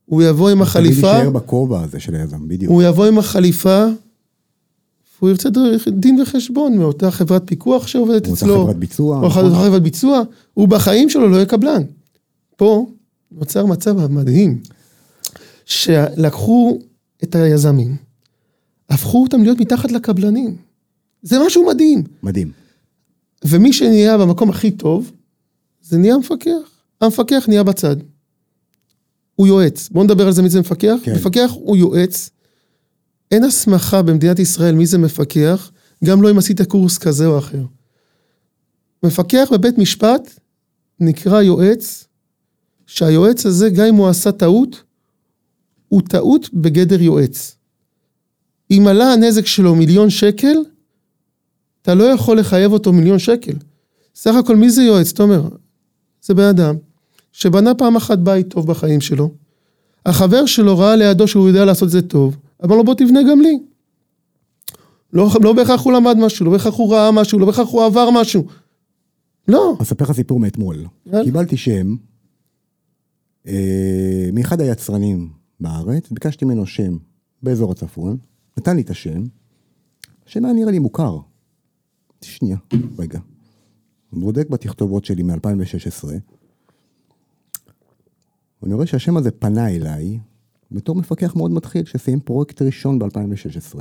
[0.04, 2.72] הוא יבוא עם החליפה, תמיד יישאר בכובע הזה של היזם, בדיוק.
[2.72, 3.86] הוא יבוא עם החליפה,
[5.20, 5.48] והוא ירצה
[5.88, 8.64] דין וחשבון מאותה חברת פיקוח שעובדת מאותה אצלו.
[8.64, 9.44] חברת ביצוע, או נכון.
[9.44, 10.22] אותה חברת ביצוע,
[10.54, 11.82] הוא בחיים שלו לא יהיה קבלן.
[12.56, 12.86] פה
[13.32, 14.60] נוצר מצב מדהים,
[15.64, 16.78] שלקחו
[17.22, 17.96] את היזמים,
[18.90, 20.56] הפכו אותם להיות מתחת לקבלנים.
[21.22, 22.02] זה משהו מדהים.
[22.22, 22.50] מדהים.
[23.44, 25.12] ומי שנהיה במקום הכי טוב,
[25.82, 26.70] זה נהיה המפקח.
[27.00, 27.96] המפקח נהיה בצד.
[29.34, 29.88] הוא יועץ.
[29.88, 30.96] בואו נדבר על זה מי זה מפקח.
[31.02, 31.14] כן.
[31.14, 32.30] מפקח הוא יועץ.
[33.30, 35.70] אין הסמכה במדינת ישראל מי זה מפקח,
[36.04, 37.62] גם לא אם עשית קורס כזה או אחר.
[39.02, 40.40] מפקח בבית משפט
[41.00, 42.06] נקרא יועץ,
[42.86, 44.82] שהיועץ הזה, גם אם הוא עשה טעות,
[45.88, 47.56] הוא טעות בגדר יועץ.
[48.70, 50.56] אם עלה הנזק שלו מיליון שקל,
[51.82, 53.52] אתה לא יכול לחייב אותו מיליון שקל.
[54.14, 55.48] סך הכל מי זה יועץ, תומר?
[56.22, 56.76] זה בן אדם
[57.32, 59.30] שבנה פעם אחת בית טוב בחיים שלו,
[60.06, 63.40] החבר שלו ראה לידו שהוא יודע לעשות את זה טוב, אמר לו בוא תבנה גם
[63.40, 63.58] לי.
[65.12, 68.10] לא, לא בהכרח הוא למד משהו, לא בהכרח הוא ראה משהו, לא בהכרח הוא עבר
[68.10, 68.44] משהו.
[69.48, 69.76] לא.
[69.82, 70.86] אספר לך סיפור מאתמול.
[71.24, 71.96] קיבלתי שם
[73.46, 75.28] אה, מאחד היצרנים
[75.60, 76.96] בארץ, ביקשתי ממנו שם
[77.42, 78.16] באזור הצפון,
[78.58, 79.24] נתן לי את השם,
[80.26, 81.18] השם היה נראה לי מוכר.
[82.22, 82.56] שנייה,
[82.98, 83.18] רגע.
[84.12, 86.04] בודק בתכתובות שלי מ-2016,
[88.62, 90.18] ואני רואה שהשם הזה פנה אליי
[90.72, 93.78] בתור מפקח מאוד מתחיל, שסיים פרויקט ראשון ב-2016,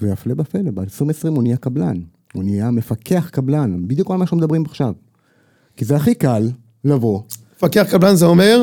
[0.00, 2.00] והפלא ופלא, ב-2020 הוא נהיה קבלן,
[2.34, 4.92] הוא נהיה מפקח קבלן, בדיוק על מה שאנחנו מדברים עכשיו.
[5.76, 6.50] כי זה הכי קל
[6.84, 7.20] לבוא,
[7.56, 8.62] מפקח קבלן זה אומר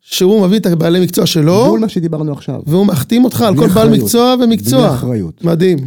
[0.00, 2.62] שהוא מביא את הבעלי מקצוע שלו, בול מה שדיברנו עכשיו.
[2.66, 3.90] והוא מחתים אותך על כל בעל.
[3.90, 4.86] מקצוע ומקצוע.
[4.86, 5.44] בלי אחריות.
[5.44, 5.78] מדהים.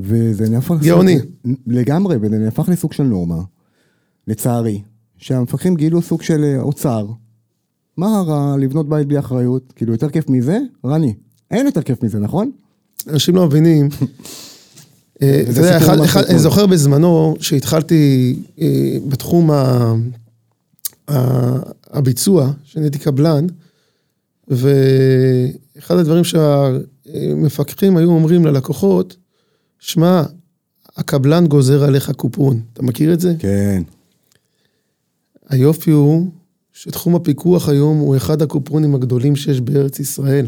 [0.00, 0.74] וזה נהפך...
[0.82, 1.18] גאוני.
[1.66, 3.42] לגמרי, וזה נהפך לסוג של נורמה,
[4.28, 4.82] לצערי,
[5.16, 7.06] שהמפקחים גילו סוג של אה, אוצר.
[7.96, 9.72] מה רע לבנות בית בלי אחריות?
[9.76, 10.58] כאילו, יותר כיף מזה?
[10.84, 11.14] רני,
[11.50, 12.50] אין יותר כיף מזה, נכון?
[13.08, 13.88] אנשים לא מבינים.
[15.22, 15.78] אה, אתה יודע.
[16.28, 19.50] אני זוכר בזמנו שהתחלתי אה, בתחום
[21.90, 23.46] הביצוע, שנהייתי קבלן,
[24.48, 29.16] ואחד הדברים שהמפקחים היו אומרים ללקוחות,
[29.78, 30.22] שמע,
[30.96, 32.60] הקבלן גוזר עליך קופון.
[32.72, 33.34] אתה מכיר את זה?
[33.38, 33.82] כן.
[35.48, 36.30] היופי הוא
[36.74, 40.46] שתחום הפיקוח היום הוא אחד הקופונים הגדולים שיש בארץ ישראל.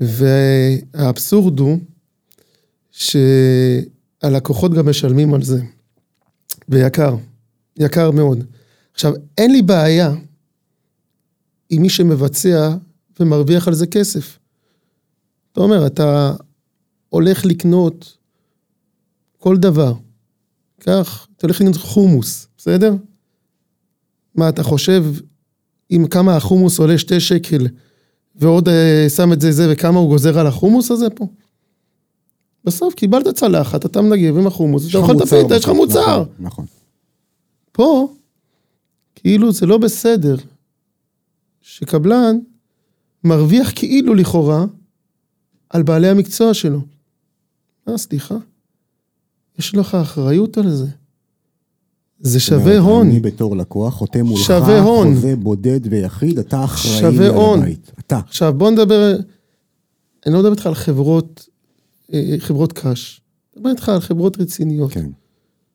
[0.00, 1.78] והאבסורד הוא
[2.90, 5.62] שהלקוחות גם משלמים על זה.
[6.68, 7.16] ויקר,
[7.78, 8.44] יקר מאוד.
[8.92, 10.14] עכשיו, אין לי בעיה
[11.70, 12.74] עם מי שמבצע
[13.20, 14.38] ומרוויח על זה כסף.
[15.52, 16.34] אתה אומר, אתה
[17.08, 18.16] הולך לקנות
[19.38, 19.94] כל דבר.
[20.80, 22.94] קח, אתה הולך לקנות חומוס, בסדר?
[24.38, 25.04] מה, אתה חושב
[25.90, 27.66] אם כמה החומוס עולה שתי שקל
[28.36, 31.26] ועוד אה, שם את זה זה וכמה הוא גוזר על החומוס הזה פה?
[32.64, 36.00] בסוף קיבלת צלחת, אתה מנגב עם החומוס, אתה אוכל את הפיתה, יש לך מוצר.
[36.00, 36.64] נכון, נכון.
[37.72, 38.12] פה,
[39.14, 40.36] כאילו זה לא בסדר
[41.60, 42.38] שקבלן
[43.24, 44.64] מרוויח כאילו לכאורה
[45.70, 46.80] על בעלי המקצוע שלו.
[47.88, 48.36] אה, סליחה?
[49.58, 50.86] יש לך אחריות על זה.
[52.20, 53.10] זה זאת אומרת, שווה הון.
[53.10, 55.14] אני בתור לקוח חותם מולך, שווה הון.
[55.14, 57.62] חוזה בודד ויחיד, אתה אחראי שווה על הון.
[57.62, 57.92] הבית.
[57.98, 58.18] אתה.
[58.26, 59.16] עכשיו בוא נדבר,
[60.26, 61.48] אני לא מדבר איתך על חברות,
[62.12, 63.20] אה, חברות קש.
[63.54, 64.92] אני מדבר איתך על חברות רציניות.
[64.92, 65.10] כן.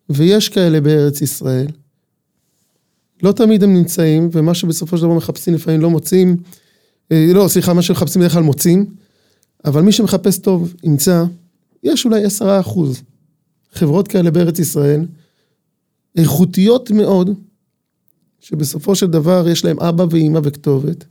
[0.09, 1.67] ויש כאלה בארץ ישראל.
[3.23, 6.37] לא תמיד הם נמצאים, ומה שבסופו של דבר מחפשים לפעמים לא מוצאים.
[7.11, 8.85] אה, לא, סליחה, מה שמחפשים בדרך כלל מוצאים,
[9.65, 11.23] אבל מי שמחפש טוב ימצא,
[11.83, 13.01] יש אולי עשרה אחוז
[13.73, 15.05] חברות כאלה בארץ ישראל,
[16.15, 17.29] איכותיות מאוד,
[18.39, 21.05] שבסופו של דבר יש להם אבא ואימא וכתובת,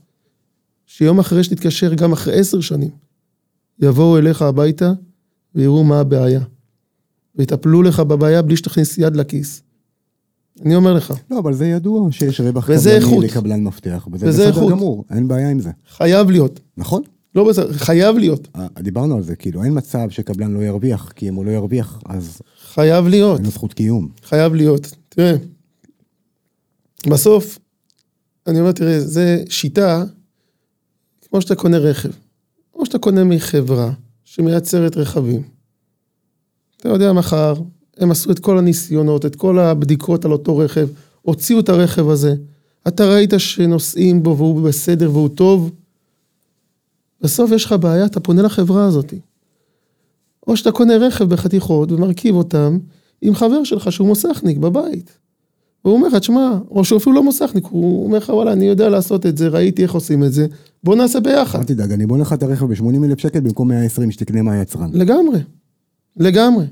[0.85, 2.91] שיום אחרי שתתקשר, גם אחרי עשר שנים,
[3.79, 4.93] יבואו אליך הביתה
[5.55, 6.41] ויראו מה הבעיה.
[7.35, 9.63] ויטפלו לך בבעיה בלי שתכניס יד לכיס.
[10.65, 13.23] אני אומר לך, לא, אבל זה ידוע שיש רווח קבלני איכות.
[13.23, 14.71] לקבלן מפתח, וזה וזה בסדר איכות.
[14.71, 15.71] גמור, אין בעיה עם זה.
[15.89, 16.59] חייב להיות.
[16.77, 17.01] נכון?
[17.35, 18.47] לא בסדר, חייב להיות.
[18.55, 21.99] אה, דיברנו על זה, כאילו, אין מצב שקבלן לא ירוויח, כי אם הוא לא ירוויח,
[22.05, 22.41] אז
[22.73, 23.37] חייב להיות.
[23.37, 24.09] אין לו זכות קיום.
[24.23, 24.95] חייב להיות.
[25.09, 25.35] תראה,
[27.07, 27.59] בסוף,
[28.47, 30.03] אני אומר, תראה, זה שיטה,
[31.29, 32.09] כמו שאתה קונה רכב,
[32.73, 33.91] או שאתה קונה מחברה
[34.23, 35.43] שמייצרת רכבים.
[36.77, 37.53] אתה יודע, מחר,
[37.97, 40.87] הם עשו את כל הניסיונות, את כל הבדיקות על אותו רכב,
[41.21, 42.35] הוציאו את הרכב הזה,
[42.87, 45.71] אתה ראית שנוסעים בו והוא בסדר והוא טוב,
[47.23, 49.13] בסוף יש לך בעיה, אתה פונה לחברה הזאת.
[50.47, 52.77] או שאתה קונה רכב בחתיכות ומרכיב אותם
[53.21, 55.17] עם חבר שלך שהוא מוסכניק בבית.
[55.85, 58.89] והוא אומר לך, תשמע, או שהוא אפילו לא מוסכניק, הוא אומר לך, וואלה, אני יודע
[58.89, 60.47] לעשות את זה, ראיתי איך עושים את זה,
[60.83, 61.59] בוא נעשה ביחד.
[61.59, 64.89] אל תדאג, אני בונה לך את הרכב ב-80 אלף שקל במקום 120 שתקנה מהיצרן.
[64.93, 65.39] לגמרי,
[66.17, 66.65] לגמרי.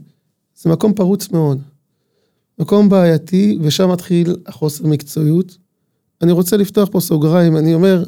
[0.55, 1.61] זה מקום פרוץ מאוד.
[2.59, 5.57] מקום בעייתי, ושם מתחיל החוסר מקצועיות.
[6.21, 8.03] אני רוצה לפתוח פה סוגריים, אני אומר,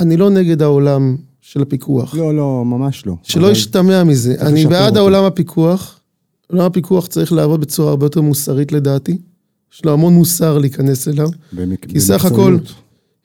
[0.00, 2.14] אני לא נגד העולם של הפיקוח.
[2.14, 3.16] לא, לא, ממש לא.
[3.22, 4.34] שלא ישתמע מזה.
[4.40, 4.98] אני בעד אותו.
[4.98, 6.00] העולם הפיקוח.
[6.50, 9.18] עולם הפיקוח צריך לעבוד בצורה הרבה יותר מוסרית לדעתי.
[9.74, 11.28] יש לו המון מוסר להיכנס אליו.
[11.52, 12.58] במק- כי סך הכל.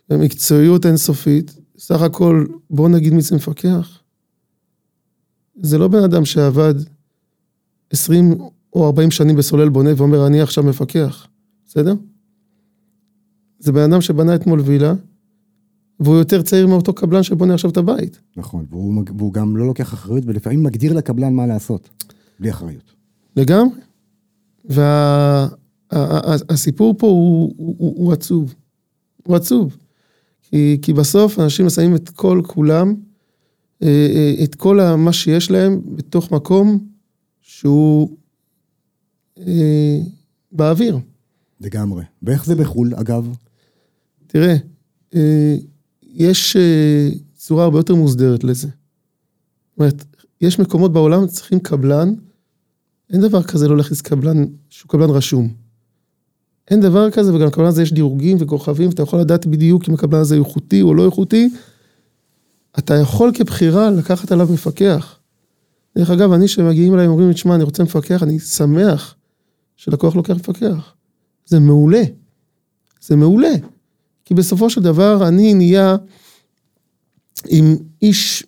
[0.09, 3.99] במקצועיות אינסופית, סך הכל, בוא נגיד מי זה מפקח.
[5.61, 6.73] זה לא בן אדם שעבד
[7.89, 8.35] 20
[8.73, 11.27] או 40 שנים בסולל בונה ואומר, אני עכשיו מפקח,
[11.67, 11.93] בסדר?
[13.59, 14.93] זה בן אדם שבנה אתמול וילה,
[15.99, 18.19] והוא יותר צעיר מאותו קבלן שבונה עכשיו את הבית.
[18.37, 21.89] נכון, והוא והוא גם לא לוקח אחריות, ולפעמים מגדיר לקבלן מה לעשות,
[22.39, 22.93] בלי אחריות.
[23.35, 23.79] לגמרי.
[25.91, 28.55] והסיפור פה הוא, הוא, הוא, הוא עצוב.
[29.23, 29.77] הוא עצוב.
[30.41, 32.95] כי, כי בסוף אנשים שמים את כל כולם,
[33.83, 36.87] אה, אה, את כל מה שיש להם, בתוך מקום
[37.41, 38.17] שהוא
[39.47, 39.99] אה,
[40.51, 40.97] באוויר.
[41.61, 42.03] לגמרי.
[42.23, 43.35] ואיך זה בחו"ל, אגב?
[44.27, 44.55] תראה,
[45.15, 45.55] אה,
[46.13, 48.67] יש אה, צורה הרבה יותר מוסדרת לזה.
[48.67, 50.05] זאת אומרת,
[50.41, 52.13] יש מקומות בעולם שצריכים קבלן,
[53.13, 55.53] אין דבר כזה לא להכניס קבלן שהוא קבלן רשום.
[56.71, 60.21] אין דבר כזה, וגם לקבלן הזה יש דירוגים וכוכבים, ואתה יכול לדעת בדיוק אם הקבלן
[60.21, 61.49] הזה איכותי או לא איכותי.
[62.79, 65.19] אתה יכול כבחירה לקחת עליו מפקח.
[65.97, 69.15] דרך אגב, אני, שמגיעים אליי ואומרים לי, תשמע, אני רוצה מפקח, אני שמח
[69.75, 70.93] שלקוח לוקח מפקח.
[71.45, 72.03] זה מעולה.
[73.01, 73.53] זה מעולה.
[74.29, 75.95] כי בסופו של דבר אני נהיה
[77.47, 78.43] עם איש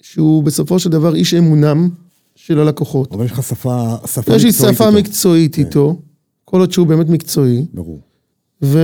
[0.00, 1.88] שהוא בסופו של דבר איש אמונם
[2.34, 3.12] של הלקוחות.
[3.12, 4.98] אבל יש לך שפה, שפה יש לי מקצועית שפה איתו.
[4.98, 5.62] מקצועית כן.
[5.62, 6.00] איתו,
[6.44, 8.00] כל עוד שהוא באמת מקצועי, ברור.
[8.62, 8.78] ו,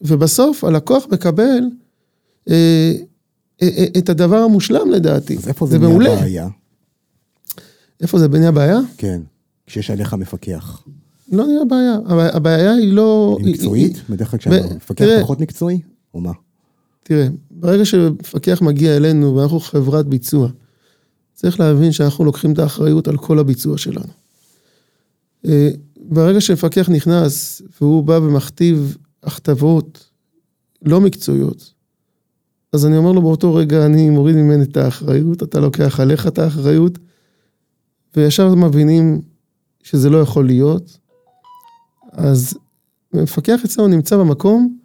[0.00, 1.60] ובסוף הלקוח מקבל
[2.48, 2.92] אה,
[3.62, 5.36] אה, אה, את הדבר המושלם לדעתי.
[5.36, 6.16] אז איפה זה זה נהיה.
[6.16, 6.48] בעיה?
[8.00, 8.78] איפה זה נהיה בעיה?
[8.96, 9.22] כן.
[9.66, 10.82] כשיש עליך מפקח.
[11.32, 11.98] לא נהיה בעיה.
[12.06, 13.36] הבע- הבעיה היא לא...
[13.40, 13.96] היא מקצועית?
[14.10, 15.04] בדרך כלל כשהמפקח.
[15.22, 15.80] פחות מקצועי?
[16.14, 16.32] או מה?
[17.02, 20.48] תראה, ברגע שמפקח מגיע אלינו ואנחנו חברת ביצוע,
[21.34, 24.06] צריך להבין שאנחנו לוקחים את האחריות על כל הביצוע שלנו.
[25.46, 30.04] אה, ברגע שמפקח נכנס והוא בא ומכתיב הכתבות
[30.82, 31.72] לא מקצועיות,
[32.72, 36.38] אז אני אומר לו באותו רגע, אני מוריד ממני את האחריות, אתה לוקח עליך את
[36.38, 36.98] האחריות,
[38.16, 39.20] וישר מבינים
[39.82, 40.98] שזה לא יכול להיות.
[42.18, 42.54] אז
[43.14, 44.78] מפקח אצלנו נמצא במקום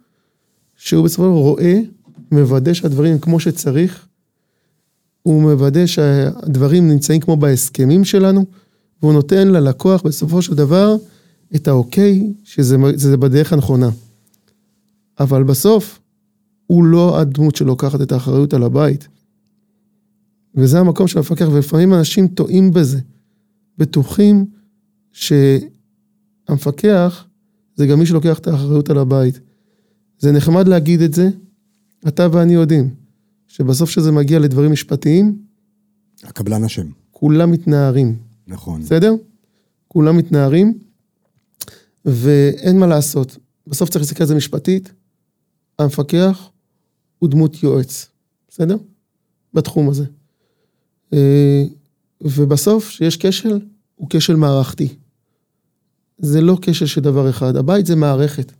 [0.76, 1.80] שהוא בסופו של דבר רואה,
[2.32, 4.06] מוודא שהדברים כמו שצריך,
[5.22, 8.44] הוא מוודא שהדברים נמצאים כמו בהסכמים שלנו,
[9.02, 10.96] והוא נותן ללקוח בסופו של דבר
[11.54, 13.90] את האוקיי, שזה בדרך הנכונה.
[15.20, 16.00] אבל בסוף,
[16.66, 19.08] הוא לא הדמות שלוקחת את האחריות על הבית.
[20.54, 23.00] וזה המקום של המפקח, ולפעמים אנשים טועים בזה.
[23.78, 24.46] בטוחים
[26.46, 27.26] שהמפקח
[27.74, 29.40] זה גם מי שלוקח את האחריות על הבית.
[30.18, 31.28] זה נחמד להגיד את זה,
[32.08, 32.94] אתה ואני יודעים
[33.48, 35.38] שבסוף כשזה מגיע לדברים משפטיים,
[36.22, 36.86] הקבלן אשם.
[37.10, 38.82] כולם מתנערים, נכון.
[38.82, 39.14] בסדר?
[39.88, 40.78] כולם מתנערים,
[42.04, 43.38] ואין מה לעשות.
[43.66, 44.92] בסוף צריך להסתכל על זה משפטית,
[45.78, 46.50] המפקח
[47.18, 48.08] הוא דמות יועץ,
[48.48, 48.76] בסדר?
[49.54, 50.04] בתחום הזה.
[51.12, 51.64] אה,
[52.20, 53.58] ובסוף, כשיש כשל,
[53.94, 54.88] הוא כשל מערכתי.
[56.18, 58.52] זה לא כשל של דבר אחד, הבית זה מערכת.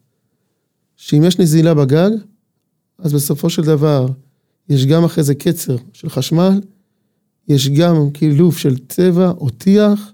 [0.97, 2.11] שאם יש נזילה בגג,
[2.99, 4.07] אז בסופו של דבר,
[4.69, 6.61] יש גם אחרי זה קצר של חשמל,
[7.49, 10.13] יש גם קילוף של צבע או טיח,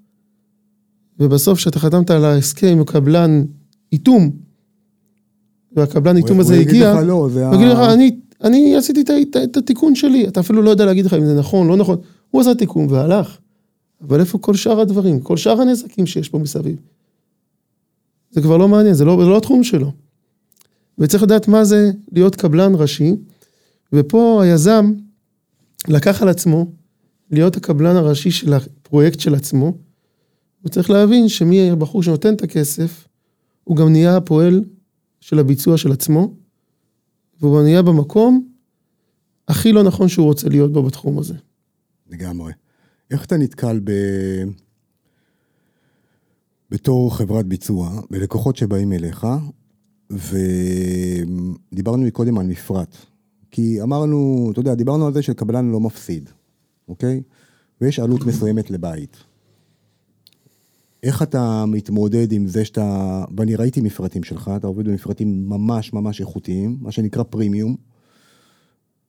[1.18, 3.44] ובסוף כשאתה חתמת על ההסכם עם קבלן
[3.92, 4.30] איתום,
[5.72, 7.92] והקבלן איתום הוא- הזה הוא הגיע, יגיד לך לא, זה הוא יגיד לך, ה...
[7.94, 11.06] אני, אני עשיתי את, ה- את, ה- את התיקון שלי, אתה אפילו לא יודע להגיד
[11.06, 11.96] לך אם זה נכון, לא נכון,
[12.30, 13.38] הוא עשה תיקון והלך.
[14.02, 16.76] אבל איפה כל שאר הדברים, כל שאר הנזקים שיש פה מסביב?
[18.30, 19.92] זה כבר לא מעניין, זה לא, זה לא התחום שלו.
[20.98, 23.16] וצריך לדעת מה זה להיות קבלן ראשי,
[23.92, 24.92] ופה היזם
[25.88, 26.72] לקח על עצמו
[27.30, 29.78] להיות הקבלן הראשי של הפרויקט של עצמו,
[30.64, 33.08] וצריך להבין שמי הבחור שנותן את הכסף,
[33.64, 34.64] הוא גם נהיה הפועל
[35.20, 36.34] של הביצוע של עצמו,
[37.40, 38.48] והוא נהיה במקום
[39.48, 41.34] הכי לא נכון שהוא רוצה להיות בו בתחום הזה.
[42.10, 42.52] לגמרי.
[43.10, 43.92] איך אתה נתקל ב...
[46.70, 49.26] בתור חברת ביצוע, בלקוחות שבאים אליך,
[50.10, 52.96] ודיברנו מקודם על מפרט.
[53.50, 56.30] כי אמרנו, אתה יודע, דיברנו על זה שקבלן לא מפסיד,
[56.88, 57.22] אוקיי?
[57.80, 59.16] ויש עלות מסוימת לבית.
[61.02, 66.20] איך אתה מתמודד עם זה שאתה, ואני ראיתי מפרטים שלך, אתה עובד במפרטים ממש ממש
[66.20, 67.76] איכותיים, מה שנקרא פרימיום.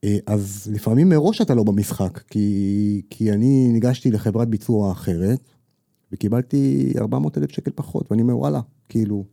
[0.04, 5.40] אה, אז לפעמים מראש אתה לא במשחק, כי, כי אני ניגשתי לחברת ביצוע אחרת,
[6.12, 9.26] וקיבלתי 400 אלף שקל פחות, ואני אומר, וואלה, כאילו...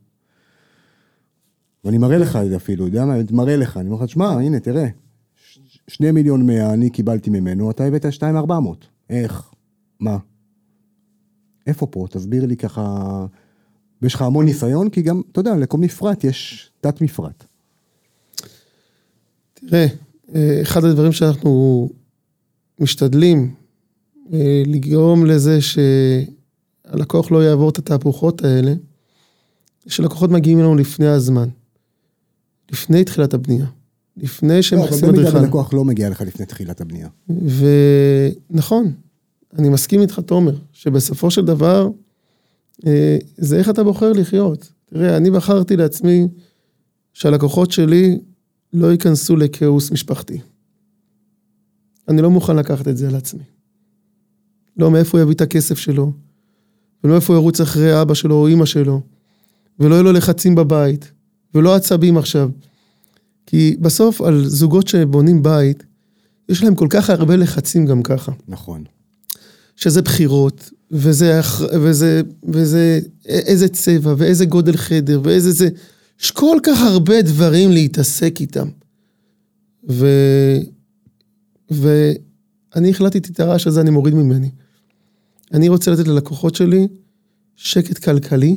[1.83, 3.15] ואני מראה לך את זה אפילו, יודע מה?
[3.15, 4.87] אני מראה לך, אני אומר לך, שמע, הנה, תראה,
[5.35, 8.87] ש- שני מיליון מאה אני קיבלתי ממנו, אתה הבאת שתיים ארבע מאות.
[9.09, 9.51] איך?
[9.99, 10.17] מה?
[11.67, 12.07] איפה פה?
[12.09, 13.25] תסביר לי ככה...
[14.01, 17.43] ויש לך המון ניסיון, כי גם, אתה יודע, לכל מפרט יש תת מפרט.
[19.53, 19.85] תראה,
[20.35, 21.89] אה, אחד הדברים שאנחנו
[22.79, 23.53] משתדלים
[24.33, 25.61] אה, לגרום לזה
[26.91, 28.73] שהלקוח לא יעבור את התהפוכות האלה,
[29.87, 31.49] שלקוחות מגיעים אלינו לפני הזמן,
[32.71, 33.65] לפני תחילת הבנייה,
[34.17, 35.37] לפני שהם לא, אבל במידה אדריכל.
[35.37, 37.07] ולקוח לא מגיע לך לפני תחילת הבנייה.
[38.49, 38.91] ונכון,
[39.57, 41.89] אני מסכים איתך, תומר, שבסופו של דבר,
[42.87, 44.71] אה, זה איך אתה בוחר לחיות.
[44.85, 46.27] תראה, אני בחרתי לעצמי
[47.13, 48.19] שהלקוחות שלי
[48.73, 50.39] לא ייכנסו לכאוס משפחתי.
[52.07, 53.43] אני לא מוכן לקחת את זה על עצמי.
[54.77, 56.11] לא מאיפה הוא יביא את הכסף שלו,
[57.03, 59.01] ולא איפה הוא ירוץ אחרי אבא שלו או אימא שלו,
[59.79, 61.11] ולא יהיו לו לחצים בבית,
[61.55, 62.49] ולא עצבים עכשיו.
[63.45, 65.83] כי בסוף על זוגות שבונים בית,
[66.49, 68.31] יש להם כל כך הרבה לחצים גם ככה.
[68.47, 68.83] נכון.
[69.75, 71.39] שזה בחירות, וזה,
[71.81, 75.69] וזה, וזה איזה צבע, ואיזה גודל חדר, ואיזה זה.
[76.21, 78.67] יש כל כך הרבה דברים להתעסק איתם.
[79.89, 80.07] ו...
[81.71, 84.49] ואני החלטתי את הרעש הזה, אני מוריד ממני.
[85.53, 86.87] אני רוצה לתת ללקוחות שלי
[87.55, 88.55] שקט כלכלי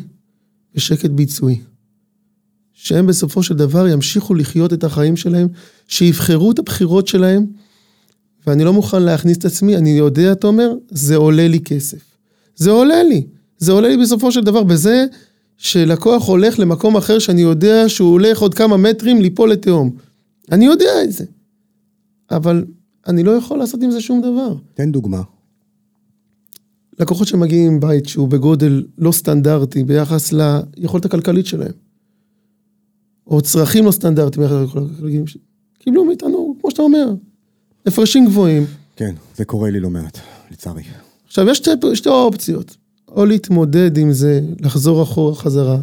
[0.74, 1.60] ושקט ביצועי.
[2.72, 5.48] שהם בסופו של דבר ימשיכו לחיות את החיים שלהם,
[5.88, 7.46] שיבחרו את הבחירות שלהם,
[8.46, 11.98] ואני לא מוכן להכניס את עצמי, אני יודע, תומר, זה עולה לי כסף.
[12.56, 13.26] זה עולה לי.
[13.58, 15.06] זה עולה לי בסופו של דבר בזה
[15.56, 19.96] שלקוח הולך למקום אחר שאני יודע שהוא הולך עוד כמה מטרים ליפול לתהום.
[20.52, 21.24] אני יודע את זה.
[22.30, 22.64] אבל
[23.06, 24.54] אני לא יכול לעשות עם זה שום דבר.
[24.74, 25.22] תן דוגמה.
[26.98, 31.72] לקוחות שמגיעים עם בית שהוא בגודל לא סטנדרטי ביחס ליכולת הכלכלית שלהם,
[33.26, 35.44] או צרכים לא סטנדרטיים ביחס ליכולת הכלכלית שלהם,
[35.78, 37.14] קיבלו מאיתנו, כמו שאתה אומר,
[37.86, 38.64] הפרשים גבוהים.
[38.96, 40.18] כן, זה קורה לי לא מעט,
[40.50, 40.82] לצערי.
[41.26, 42.76] עכשיו, יש שתי, שתי אופציות,
[43.08, 45.80] או להתמודד עם זה, לחזור אחורה חזרה.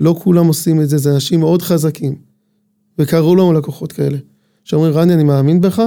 [0.00, 2.14] לא כולם עושים את זה, זה אנשים מאוד חזקים.
[2.98, 4.18] וקראו לנו לקוחות כאלה,
[4.64, 5.82] שאומרים, רני, אני מאמין בך,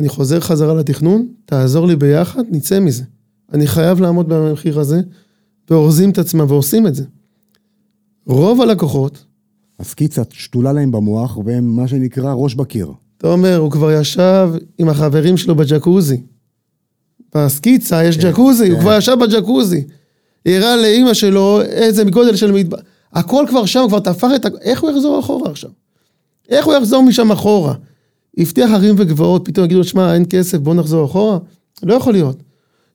[0.00, 3.04] אני חוזר חזרה לתכנון, תעזור לי ביחד, נצא מזה.
[3.52, 5.00] אני חייב לעמוד במחיר הזה,
[5.70, 7.04] ואורזים את עצמם ועושים את זה.
[8.26, 9.24] רוב הלקוחות,
[9.78, 12.92] הסקיצה שתולה להם במוח, והם מה שנקרא ראש בקיר.
[13.18, 16.22] אתה אומר, הוא כבר ישב עם החברים שלו בג'קוזי.
[17.34, 18.82] בסקיצה יש כן, ג'קוזי, הוא כן.
[18.82, 19.84] כבר ישב בג'קוזי.
[20.46, 22.78] הראה לאימא שלו איזה גודל של מטבח.
[23.12, 24.46] הכל כבר שם, כבר תפר את...
[24.46, 25.70] ה- איך הוא יחזור אחורה עכשיו?
[26.48, 27.74] איך הוא יחזור משם אחורה?
[28.38, 31.38] הבטיח הרים וגבעות, פתאום יגידו, שמע, אין כסף, בוא נחזור אחורה?
[31.82, 32.42] לא יכול להיות.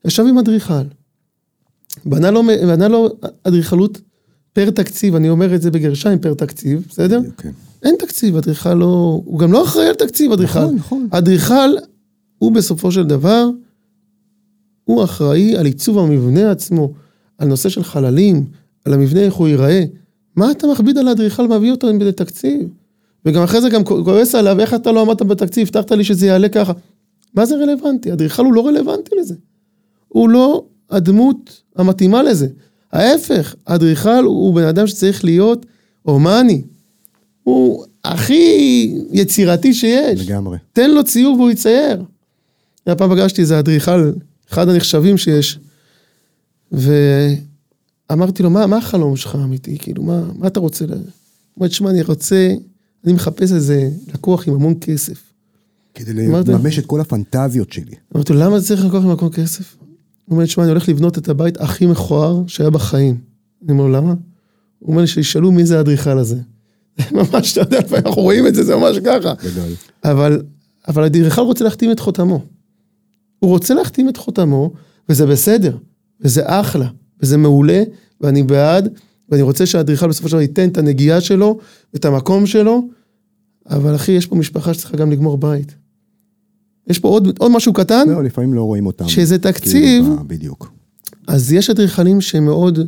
[0.05, 0.83] ישב עם אדריכל.
[2.05, 3.09] בנה לו, בנה לו
[3.43, 4.01] אדריכלות
[4.53, 7.19] פר תקציב, אני אומר את זה בגרשיים, פר תקציב, בסדר?
[7.37, 7.51] כן.
[7.83, 9.21] אין תקציב, אדריכל לא...
[9.25, 10.59] הוא גם לא אחראי על תקציב, אדריכל.
[10.59, 11.07] נכון, נכון.
[11.11, 11.75] אדריכל,
[12.37, 13.49] הוא בסופו של דבר,
[14.83, 16.93] הוא אחראי על עיצוב המבנה עצמו,
[17.37, 18.45] על נושא של חללים,
[18.85, 19.83] על המבנה, איך הוא ייראה.
[20.35, 22.69] מה אתה מכביד על האדריכל, מביא אותו עם תקציב?
[23.25, 26.49] וגם אחרי זה גם כועס עליו, איך אתה לא עמדת בתקציב, הבטחת לי שזה יעלה
[26.49, 26.73] ככה.
[27.33, 28.13] מה זה רלוונטי?
[28.13, 29.35] אדריכל הוא לא רלוונטי לזה.
[30.15, 32.47] הוא לא הדמות המתאימה לזה.
[32.91, 35.65] ההפך, האדריכל הוא בן אדם שצריך להיות
[36.01, 36.61] הומני.
[37.43, 40.27] הוא הכי יצירתי שיש.
[40.27, 40.57] לגמרי.
[40.73, 42.03] תן לו ציור והוא יצייר.
[42.87, 44.11] הפעם פגשתי איזה אדריכל,
[44.49, 45.59] אחד הנחשבים שיש,
[46.71, 49.77] ואמרתי לו, מה, מה החלום שלך האמיתי?
[49.77, 50.85] כאילו, מה, מה אתה רוצה?
[50.85, 50.99] ל-" הוא
[51.57, 52.53] אומר, תשמע, אני רוצה,
[53.05, 55.23] אני מחפש איזה לקוח עם המון כסף.
[55.93, 56.27] כדי?
[56.27, 57.95] לממש את כל הפנטזיות שלי.
[58.15, 59.75] אמרתי לו, למה צריך לקוח עם המון כסף?
[60.25, 63.17] הוא אומר, תשמע, אני הולך לבנות את הבית הכי מכוער שהיה בחיים.
[63.63, 64.13] אני אומר לו, למה?
[64.79, 66.37] הוא אומר לי, שישאלו מי זה האדריכל הזה.
[67.11, 69.33] ממש, אתה יודע, לפעמים אנחנו רואים את זה, זה ממש ככה.
[70.03, 70.41] אבל,
[70.87, 72.45] אבל האדריכל רוצה להחתים את חותמו.
[73.39, 74.73] הוא רוצה להחתים את חותמו,
[75.09, 75.77] וזה בסדר,
[76.21, 76.87] וזה אחלה,
[77.21, 77.83] וזה מעולה,
[78.21, 78.89] ואני בעד,
[79.29, 81.59] ואני רוצה שהאדריכל בסופו של דבר ייתן את הנגיעה שלו,
[81.95, 82.87] את המקום שלו,
[83.69, 85.75] אבל אחי, יש פה משפחה שצריכה גם לגמור בית.
[86.87, 89.07] יש פה עוד, עוד משהו קטן, לא, לפעמים לא רואים אותם.
[89.07, 90.71] שזה תקציב, כאילו, בדיוק.
[91.27, 92.79] אז יש אדריכלים שמאוד,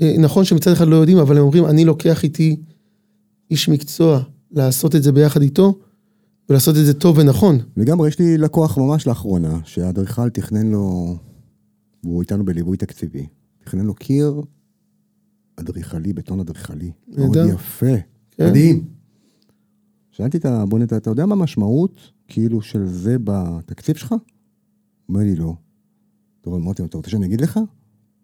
[0.00, 2.56] אה, נכון שמצד אחד לא יודעים, אבל הם אומרים, אני לוקח איתי
[3.50, 5.78] איש מקצוע לעשות את זה ביחד איתו,
[6.48, 7.58] ולעשות את זה טוב ונכון.
[7.76, 11.16] לגמרי, יש לי לקוח ממש לאחרונה, שהאדריכל תכנן לו,
[12.04, 13.26] והוא איתנו בליווי תקציבי,
[13.64, 14.42] תכנן לו קיר
[15.56, 16.90] אדריכלי, בטון אדריכלי.
[17.08, 17.36] מאוד.
[17.36, 17.86] יפה.
[18.30, 18.46] כן.
[18.48, 18.84] מדהים.
[20.10, 22.00] שאלתי את הבונט, אתה יודע מה המשמעות,
[22.32, 24.14] כאילו, של זה בתקציב שלך?
[25.08, 25.54] אומר לי, לא.
[26.40, 27.56] טוב, אמרתי לו, אתה רוצה שאני אגיד לך?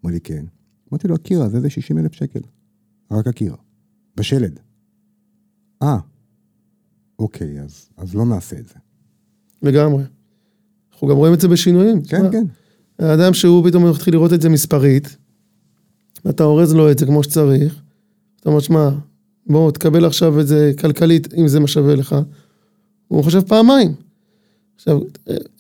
[0.03, 0.45] אומר לי, כן.
[0.91, 2.41] אמרתי לו, הקיר הזה זה 60 אלף שקל.
[3.11, 3.55] רק הקיר.
[4.17, 4.61] בשלד.
[5.83, 5.99] אה,
[7.19, 8.75] אוקיי, אז, אז לא נעשה את זה.
[9.63, 10.05] לגמרי.
[10.93, 12.03] אנחנו גם רואים את זה בשינויים.
[12.03, 12.45] כן, כן.
[12.99, 15.17] האדם שהוא פתאום מתחיל לראות את זה מספרית,
[16.29, 17.83] אתה אורז לו את זה כמו שצריך,
[18.41, 18.91] אתה אומר, שמע,
[19.47, 22.17] בוא תקבל עכשיו את זה כלכלית, אם זה מה שווה לך.
[23.09, 23.95] הוא חושב פעמיים.
[24.77, 25.01] עכשיו,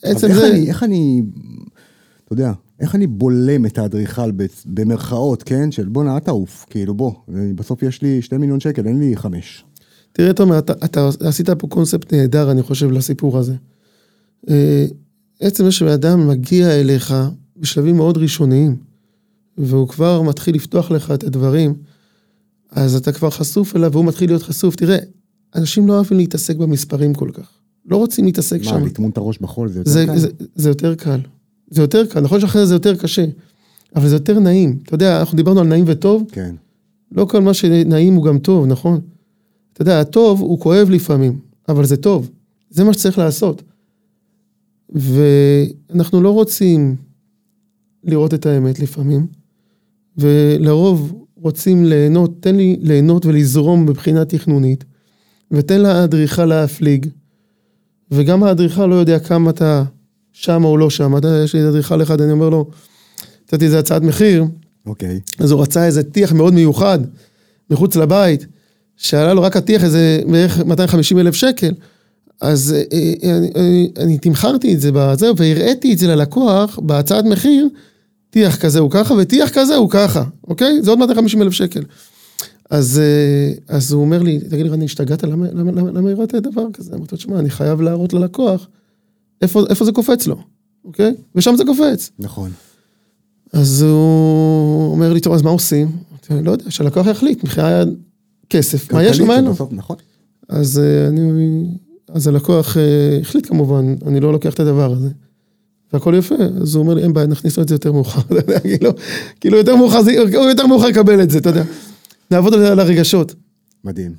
[0.02, 0.50] עצם זה...
[0.50, 1.22] אני, איך אני,
[2.24, 4.30] אתה יודע, איך אני בולם את האדריכל
[4.66, 5.72] במרכאות, כן?
[5.72, 9.64] של בואנה, אל תעוף, כאילו בוא, בסוף יש לי שתי מיליון שקל, אין לי חמש.
[10.12, 13.54] תראה, תומר, אתה, אתה עשית פה קונספט נהדר, אני חושב, לסיפור הזה.
[14.50, 14.86] אה,
[15.40, 17.14] עצם זה שאדם מגיע אליך
[17.56, 18.76] בשלבים מאוד ראשוניים,
[19.58, 21.74] והוא כבר מתחיל לפתוח לך את הדברים,
[22.70, 24.76] אז אתה כבר חשוף אליו והוא מתחיל להיות חשוף.
[24.76, 24.98] תראה,
[25.54, 27.50] אנשים לא אוהבים להתעסק במספרים כל כך.
[27.86, 28.84] לא רוצים להתעסק מה, שם.
[28.84, 30.18] לטמון את הראש בחול זה יותר זה, קל?
[30.18, 31.20] זה, זה יותר קל.
[31.70, 33.24] זה יותר קל, נכון שאחרי זה זה יותר קשה,
[33.96, 34.78] אבל זה יותר נעים.
[34.82, 36.54] אתה יודע, אנחנו דיברנו על נעים וטוב, כן.
[37.12, 39.00] לא כל מה שנעים הוא גם טוב, נכון?
[39.72, 41.38] אתה יודע, הטוב הוא כואב לפעמים,
[41.68, 42.30] אבל זה טוב.
[42.70, 43.62] זה מה שצריך לעשות.
[44.90, 46.96] ואנחנו לא רוצים
[48.04, 49.26] לראות את האמת לפעמים,
[50.18, 54.84] ולרוב רוצים ליהנות, תן לי ליהנות ולזרום מבחינה תכנונית,
[55.50, 57.06] ותן לאדריכל להפליג,
[58.10, 59.84] וגם האדריכל לא יודע כמה אתה
[60.32, 61.16] שם או לא שם.
[61.16, 62.70] אתה יש לי אדריכל אחד, אני אומר לו,
[63.44, 64.44] נתתי איזה הצעת מחיר,
[64.86, 65.20] אוקיי.
[65.38, 66.98] אז הוא רצה איזה טיח מאוד מיוחד
[67.70, 68.46] מחוץ לבית,
[68.96, 71.72] שעלה לו רק הטיח איזה בערך 250 אלף שקל,
[72.40, 77.24] אז אה, אה, אני, אני, אני תמכרתי את זה בזה, והראיתי את זה ללקוח בהצעת
[77.24, 77.68] מחיר,
[78.30, 80.82] טיח כזה הוא ככה, וטיח כזה הוא ככה, אוקיי?
[80.82, 81.82] זה עוד 250 אלף שקל.
[82.70, 85.24] אז, אה, אז הוא אומר לי, תגיד לי, רני, השתגעת?
[85.24, 86.94] למה, למה, למה, למה הראית דבר כזה?
[86.94, 88.68] אמרתי לו, תשמע, אני חייב להראות ללקוח
[89.42, 90.36] איפה, איפה זה קופץ לו,
[90.84, 91.14] אוקיי?
[91.34, 92.10] ושם זה קופץ.
[92.18, 92.50] נכון.
[93.52, 95.88] אז הוא אומר לי, טוב, אז מה עושים?
[96.10, 97.84] אמרתי לו, לא יודע, שהלקוח יחליט, מחיה
[98.50, 99.54] כסף, מה יש לו, מה אין לו.
[99.70, 99.96] נכון.
[100.48, 101.64] אז אה, אני,
[102.08, 105.08] אז הלקוח אה, החליט כמובן, אני לא לוקח את הדבר הזה.
[105.92, 108.34] והכל יפה, אז הוא אומר לי, אין בעיה, נכניס לו את זה יותר מאוחר, אתה
[108.34, 108.90] יודע, כאילו,
[109.40, 109.98] כאילו יותר מאוחר,
[110.36, 111.64] הוא יותר מאוחר יקבל את זה, אתה יודע.
[112.30, 113.34] נעבוד על על הרגשות.
[113.84, 114.14] מדהים.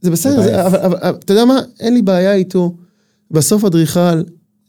[0.00, 0.42] זה בסדר.
[0.42, 2.76] זה, אבל, אבל, אבל אתה יודע מה, אין לי בעיה איתו.
[3.30, 4.22] בסוף אדריכל,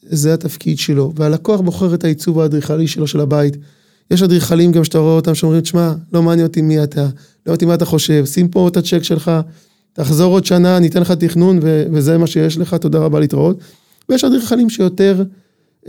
[0.04, 3.58] זה התפקיד שלו, והלקוח בוחר את העיצוב האדריכלי שלו, של הבית.
[4.12, 7.56] יש אדריכלים גם שאתה רואה אותם שאומרים, תשמע, לא מעניין אותי מי אתה, לא מעניין
[7.56, 9.32] אותי מה אתה חושב, שים פה את הצ'ק שלך,
[9.94, 13.60] תחזור עוד שנה, אני אתן לך תכנון, ו- וזה מה שיש לך, תודה רבה להתראות.
[14.10, 15.24] ויש אדריכלים שיותר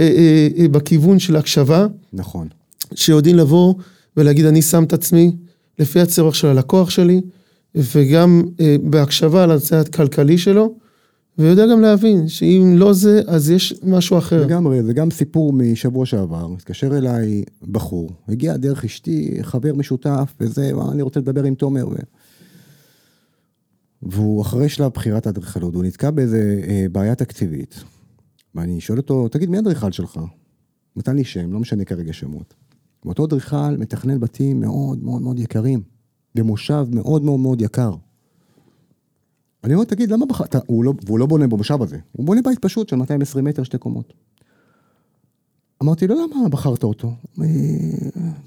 [0.00, 2.48] אה, אה, אה, בכיוון של הקשבה, נכון.
[2.94, 3.74] שיודעים לבוא
[4.16, 5.32] ולהגיד, אני שם את עצמי
[5.78, 7.20] לפי הצורך של הלקוח שלי,
[7.74, 10.74] וגם אה, בהקשבה על הצד הכלכלי שלו,
[11.38, 14.46] ויודע גם להבין שאם לא זה, אז יש משהו אחר.
[14.46, 20.72] לגמרי, זה גם סיפור משבוע שעבר, התקשר אליי בחור, הגיע דרך אשתי, חבר משותף, וזה,
[20.74, 21.88] "מה, אני רוצה לדבר עם תומר.
[21.88, 21.94] ו...
[24.02, 27.84] והוא אחרי שלב בחירת האדריכלות, הוא נתקע באיזה אה, בעיה תקציבית.
[28.54, 30.20] ואני שואל אותו, תגיד, מי האדריכל שלך?
[30.96, 32.54] נתן לי שם, לא משנה כרגע שמות.
[33.06, 35.82] ואותו אדריכל מתכנן בתים מאוד מאוד מאוד יקרים,
[36.34, 37.94] במושב מאוד מאוד מאוד יקר.
[39.64, 40.54] אני אומר, תגיד, למה בחרת?
[40.66, 43.78] הוא לא, והוא לא בונה במושב הזה, הוא בונה בית פשוט של 220 מטר, שתי
[43.78, 44.12] קומות.
[45.82, 47.12] אמרתי לו, למה בחרת אותו?
[47.40, 47.46] "אה,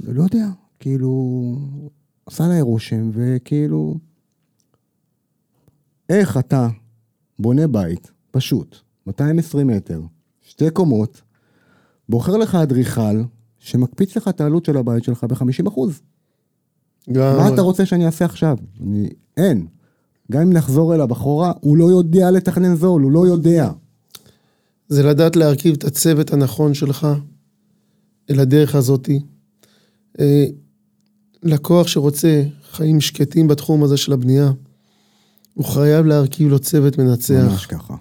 [0.03, 0.47] לא יודע,
[0.79, 1.55] כאילו,
[2.25, 3.95] עשה עליי רושם, וכאילו,
[6.09, 6.67] איך אתה
[7.39, 8.75] בונה בית פשוט,
[9.07, 10.01] 220 מטר,
[10.41, 11.21] שתי קומות,
[12.09, 13.21] בוחר לך אדריכל
[13.69, 16.01] שמקפיץ לך את העלות של הבית שלך ב-50 אחוז.
[17.11, 17.37] גם...
[17.37, 18.57] מה אתה רוצה שאני אעשה עכשיו?
[18.83, 19.09] אני...
[19.37, 19.67] אין.
[20.31, 23.71] גם אם נחזור אליו אחורה, הוא לא יודע לתכנן זול, הוא לא יודע.
[24.87, 27.07] זה לדעת להרכיב את הצוות הנכון שלך
[28.29, 29.19] אל הדרך הזאתי.
[30.19, 30.45] אה,
[31.43, 34.51] לקוח שרוצה חיים שקטים בתחום הזה של הבנייה,
[35.53, 37.45] הוא חייב להרכיב לו צוות מנצח.
[37.51, 37.95] ממש ככה.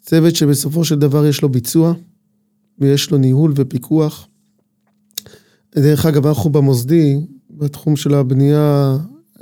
[0.00, 1.94] צוות שבסופו של דבר יש לו ביצוע,
[2.78, 4.28] ויש לו ניהול ופיקוח.
[5.78, 7.20] דרך אגב, אנחנו במוסדי,
[7.50, 8.96] בתחום של הבנייה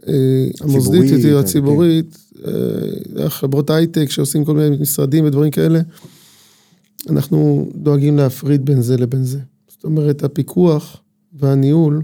[0.08, 1.36] אה, המוסדית, יותר, כן.
[1.36, 5.80] הציבורית, אה, חברות הייטק שעושים כל מיני משרדים ודברים כאלה,
[7.10, 9.38] אנחנו דואגים להפריד בין זה לבין זה.
[9.68, 10.96] זאת אומרת, הפיקוח
[11.32, 12.02] והניהול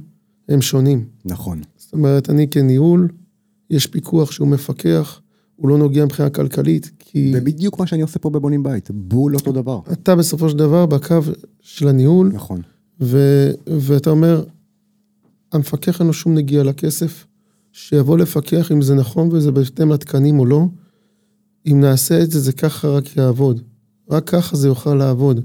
[0.48, 1.04] הם שונים.
[1.24, 1.60] נכון.
[1.76, 3.08] זאת אומרת, אני כניהול,
[3.70, 5.20] יש פיקוח שהוא מפקח,
[5.56, 7.32] הוא לא נוגע מבחינה כלכלית, כי...
[7.32, 9.80] זה בדיוק מה שאני עושה פה בבונים בית, בול אותו דבר.
[9.92, 11.20] אתה בסופו של דבר בקו
[11.60, 12.62] של הניהול, נכון.
[13.01, 14.44] ו, ואתה אומר,
[15.53, 17.26] המפקח אין לו שום נגיעה לכסף,
[17.72, 20.66] שיבוא לפקח אם זה נכון וזה בהתאם לתקנים או לא.
[21.66, 23.61] אם נעשה את זה, זה ככה רק יעבוד.
[24.11, 25.40] רק ככה זה יוכל לעבוד.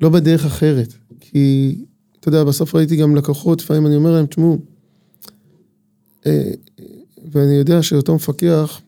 [0.00, 0.94] לא בדרך אחרת.
[1.20, 1.76] כי,
[2.20, 4.58] אתה יודע, בסוף ראיתי גם לקוחות, לפעמים אני אומר להם, תשמעו,
[6.26, 6.50] אה,
[7.32, 8.80] ואני יודע שאותו מפקח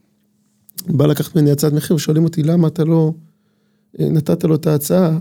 [0.86, 3.12] בא לקחת ממני הצעת מחיר, ושואלים אותי, למה אתה לא
[4.00, 5.18] אה, נתת לו את ההצעה?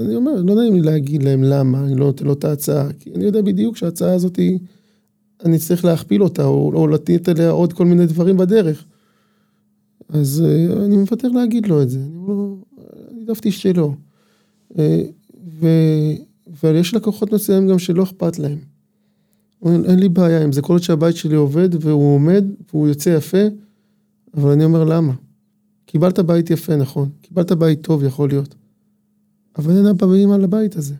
[0.00, 3.14] אני אומר, לא נעים לי להגיד להם למה אני לא נותן לו את ההצעה, כי
[3.14, 4.38] אני יודע בדיוק שההצעה הזאת,
[5.44, 8.84] אני צריך להכפיל אותה, או, או לתת עליה עוד כל מיני דברים בדרך.
[10.08, 12.32] אז אה, אני מוותר להגיד לו את זה, אני
[13.12, 13.92] אני העדפתי שלא.
[14.78, 15.02] אה,
[15.60, 15.66] ו...
[16.52, 18.58] אבל יש לקוחות מסוימים גם שלא אכפת להם.
[19.62, 23.10] אומרים, אין לי בעיה עם זה, כל עוד שהבית שלי עובד והוא עומד והוא יוצא
[23.10, 23.42] יפה,
[24.36, 25.12] אבל אני אומר למה?
[25.86, 28.54] קיבלת בית יפה, נכון, קיבלת בית טוב, יכול להיות.
[29.58, 30.94] אבל אין הבאים על הבית הזה.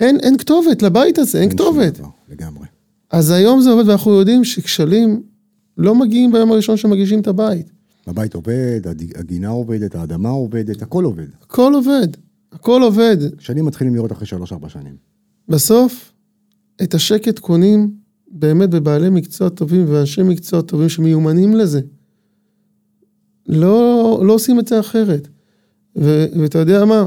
[0.00, 1.98] אין, אין כתובת לבית הזה, אין שום כתובת.
[1.98, 2.66] דבר, לגמרי.
[3.10, 5.22] אז היום זה עובד, ואנחנו יודעים שכשלים
[5.78, 7.70] לא מגיעים ביום הראשון שמגישים את הבית.
[8.06, 8.80] הבית עובד,
[9.14, 11.26] הגינה עובדת, האדמה עובדת, הכל עובד.
[11.42, 12.08] הכל עובד,
[12.52, 13.16] הכל עובד.
[13.38, 14.96] שנים מתחילים לראות אחרי שלוש-ארבע שנים.
[15.48, 16.12] בסוף,
[16.82, 17.90] את השקט קונים
[18.28, 21.80] באמת בבעלי מקצוע טובים ואנשי מקצוע טובים שמיומנים לזה.
[23.48, 25.28] לא, לא עושים את זה אחרת.
[25.96, 27.06] ו, ואתה יודע מה?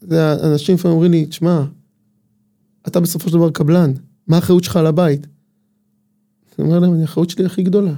[0.00, 1.64] זה האנשים לפעמים אומרים לי, תשמע,
[2.86, 3.92] אתה בסופו של דבר קבלן,
[4.26, 5.26] מה האחריות שלך על הבית?
[6.58, 7.94] אני אומר להם, האחריות שלי הכי גדולה.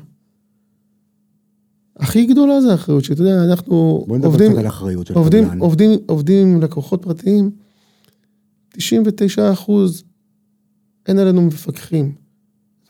[1.97, 4.67] הכי גדולה זה האחריות שלי, אתה יודע, אנחנו בוא עובדים, על
[5.05, 5.59] של עובדים, קבלן.
[5.59, 7.51] עובדים, עובדים עם לקוחות פרטיים,
[8.69, 10.05] 99 אחוז
[11.07, 12.15] אין עלינו מפקחים.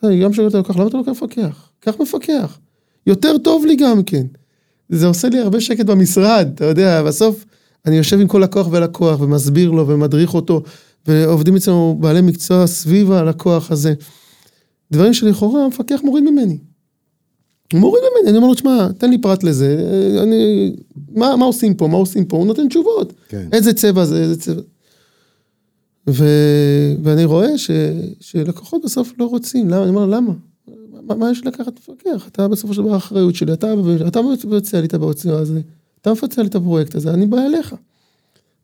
[0.03, 1.69] גם את הלקוח, למה אתה לוקח מפקח?
[1.79, 2.59] קח מפקח.
[3.07, 4.25] יותר טוב לי גם כן.
[4.89, 7.45] זה עושה לי הרבה שקט במשרד, אתה יודע, בסוף
[7.85, 10.63] אני יושב עם כל לקוח ולקוח ומסביר לו ומדריך אותו,
[11.07, 13.93] ועובדים אצלנו בעלי מקצוע סביב הלקוח הזה.
[14.91, 16.57] דברים שלכאורה המפקח מוריד ממני.
[17.73, 19.77] הוא מוריד ממני, אני אומר לו, תשמע, תן לי פרט לזה,
[20.23, 20.71] אני,
[21.11, 23.13] מה, מה עושים פה, מה עושים פה, הוא נותן תשובות.
[23.29, 23.47] כן.
[23.51, 24.61] איזה צבע זה, איזה צבע.
[26.09, 26.25] ו...
[27.03, 27.71] ואני רואה ש...
[28.19, 29.83] שלקוחות בסוף לא רוצים, למה?
[29.83, 30.33] אני אומר, למה?
[31.03, 32.27] מה, מה יש לקחת מפקח?
[32.27, 33.73] אתה בסופו של דבר האחריות שלי, אתה,
[34.07, 35.61] אתה מבצע לי את הבצע הזה,
[36.03, 37.75] אתה מבצע לי את הפרויקט הזה, אני בא אליך.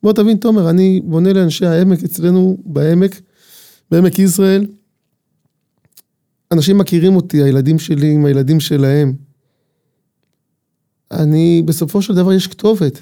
[0.03, 3.21] בוא תבין, תומר, אני בונה לאנשי העמק אצלנו בעמק,
[3.91, 4.65] בעמק יזרעאל.
[6.51, 9.13] אנשים מכירים אותי, הילדים שלי עם הילדים שלהם.
[11.11, 12.99] אני, בסופו של דבר יש כתובת.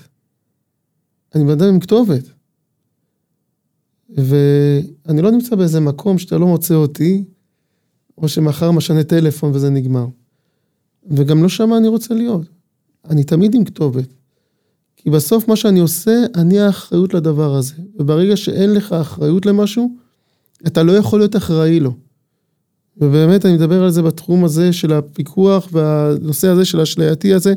[1.36, 2.24] אני בן אדם עם כתובת.
[4.10, 7.24] ואני לא נמצא באיזה מקום שאתה לא מוצא אותי,
[8.18, 10.08] או שמחר משנה טלפון וזה נגמר.
[11.12, 12.48] וגם לא שם אני רוצה להיות.
[13.10, 14.17] אני תמיד עם כתובת.
[15.08, 17.74] כי בסוף מה שאני עושה, אני האחריות לדבר הזה.
[18.00, 19.96] וברגע שאין לך אחריות למשהו,
[20.68, 21.94] אתה לא יכול להיות אחראי לו.
[22.98, 27.54] ובאמת אני מדבר על זה בתחום הזה של הפיקוח והנושא הזה של השלייתי הזה.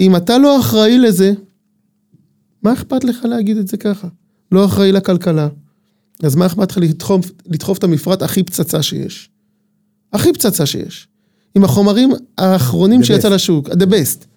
[0.00, 1.32] אם אתה לא אחראי לזה,
[2.62, 4.08] מה אכפת לך להגיד את זה ככה?
[4.52, 5.48] לא אחראי לכלכלה.
[6.22, 9.30] אז מה אכפת לך לדחוף, לדחוף את המפרט הכי פצצה שיש?
[10.12, 11.08] הכי פצצה שיש.
[11.54, 13.32] עם החומרים האחרונים שיצא best.
[13.32, 14.35] לשוק, the best.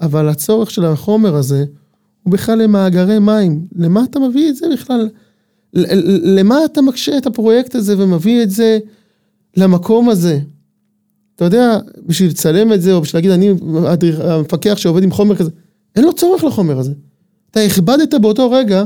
[0.00, 1.64] אבל הצורך של החומר הזה
[2.22, 3.66] הוא בכלל למאגרי מים.
[3.76, 5.08] למה אתה מביא את זה בכלל?
[6.22, 8.78] למה אתה מקשה את הפרויקט הזה ומביא את זה
[9.56, 10.38] למקום הזה?
[11.36, 13.54] אתה יודע, בשביל לצלם את זה, או בשביל להגיד, אני
[14.20, 15.50] המפקח שעובד עם חומר כזה,
[15.96, 16.92] אין לו צורך לחומר הזה.
[17.50, 18.84] אתה הכבדת באותו רגע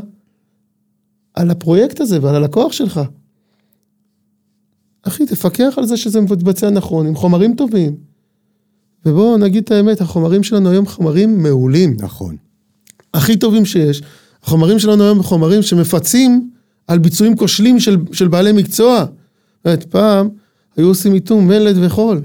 [1.34, 3.00] על הפרויקט הזה ועל הלקוח שלך.
[5.02, 8.09] אחי, תפקח על זה שזה מתבצע נכון, עם חומרים טובים.
[9.07, 11.96] ובואו נגיד את האמת, החומרים שלנו היום חומרים מעולים.
[11.98, 12.36] נכון.
[13.14, 14.03] הכי טובים שיש.
[14.42, 16.51] החומרים שלנו היום חומרים שמפצים
[16.86, 19.05] על ביצועים כושלים של, של בעלי מקצוע.
[19.64, 20.28] באמת, פעם
[20.76, 22.22] היו עושים איתום מלט וחול.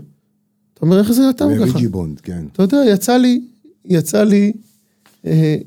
[0.73, 1.63] אתה אומר, איך זה אתה ככה?
[1.63, 2.45] ריג'י בונד, כן.
[2.51, 3.41] אתה יודע, יצא לי,
[3.86, 4.53] יצא לי
[5.26, 5.57] אה,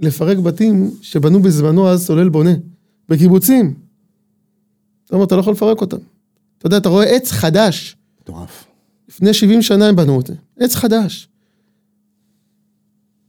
[0.00, 2.54] לפרק בתים שבנו בזמנו אז סולל בונה,
[3.08, 3.74] בקיבוצים.
[5.04, 5.96] אתה אומר, אתה לא יכול לפרק אותם.
[6.58, 8.64] אתה יודע, אתה רואה עץ חדש, מטורף.
[9.14, 11.28] לפני 70 שנה הם בנו את זה, עץ חדש.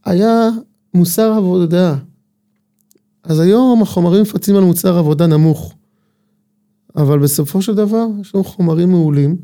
[0.04, 0.50] היה
[0.94, 1.96] מוסר עבודה.
[3.22, 5.74] אז היום החומרים מפצים על מוצר עבודה נמוך.
[6.96, 9.36] אבל בסופו של דבר, יש לנו חומרים מעולים,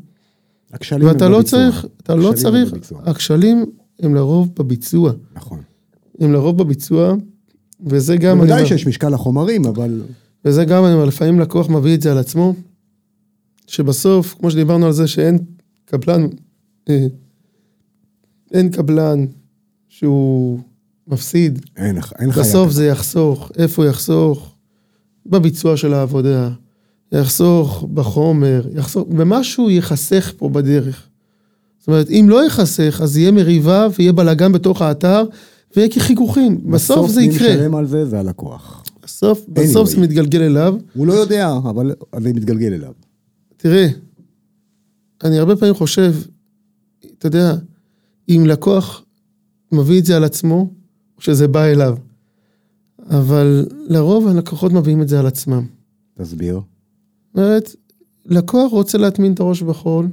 [0.73, 1.59] הכשלים הם ואתה לא בביצוע.
[1.59, 3.01] צריך, אתה לא צריך, בביצוע.
[3.05, 3.65] הכשלים
[3.99, 5.11] הם לרוב בביצוע.
[5.35, 5.61] נכון.
[6.19, 7.15] הם לרוב בביצוע,
[7.85, 10.01] וזה גם, בוודאי אומר, שיש משקל לחומרים, אבל...
[10.45, 12.53] וזה גם, אני אומר, לפעמים לקוח מביא את זה על עצמו,
[13.67, 15.37] שבסוף, כמו שדיברנו על זה, שאין
[15.85, 16.27] קבלן,
[16.89, 17.07] אה,
[18.51, 19.25] אין קבלן
[19.89, 20.59] שהוא
[21.07, 22.37] מפסיד, אין אין לך...
[22.37, 22.71] בסוף.
[22.71, 24.55] זה יחסוך, איפה יחסוך?
[25.25, 26.49] בביצוע של העבודה,
[27.11, 31.07] יחסוך בחומר, יחסוך, ומשהו ייחסך פה בדרך.
[31.79, 35.23] זאת אומרת, אם לא ייחסך, אז יהיה מריבה ויהיה בלאגן בתוך האתר,
[35.75, 36.71] ויהיה חיכוכים.
[36.71, 37.55] בסוף זה מי יקרה.
[37.55, 38.05] משלם על זה?
[38.05, 38.83] זה הלקוח.
[39.03, 40.75] בסוף, בסוף זה מתגלגל אליו.
[40.93, 42.91] הוא לא יודע, אבל זה מתגלגל אליו.
[43.57, 43.87] תראה,
[45.23, 46.13] אני הרבה פעמים חושב,
[47.17, 47.55] אתה יודע,
[48.29, 49.03] אם לקוח
[49.71, 50.69] מביא את זה על עצמו,
[51.19, 51.97] שזה בא אליו.
[53.09, 55.65] אבל לרוב הלקוחות מביאים את זה על עצמם.
[56.17, 56.53] תסביר.
[56.55, 57.75] זאת אומרת,
[58.25, 60.07] לקוח רוצה להטמין את הראש בחול,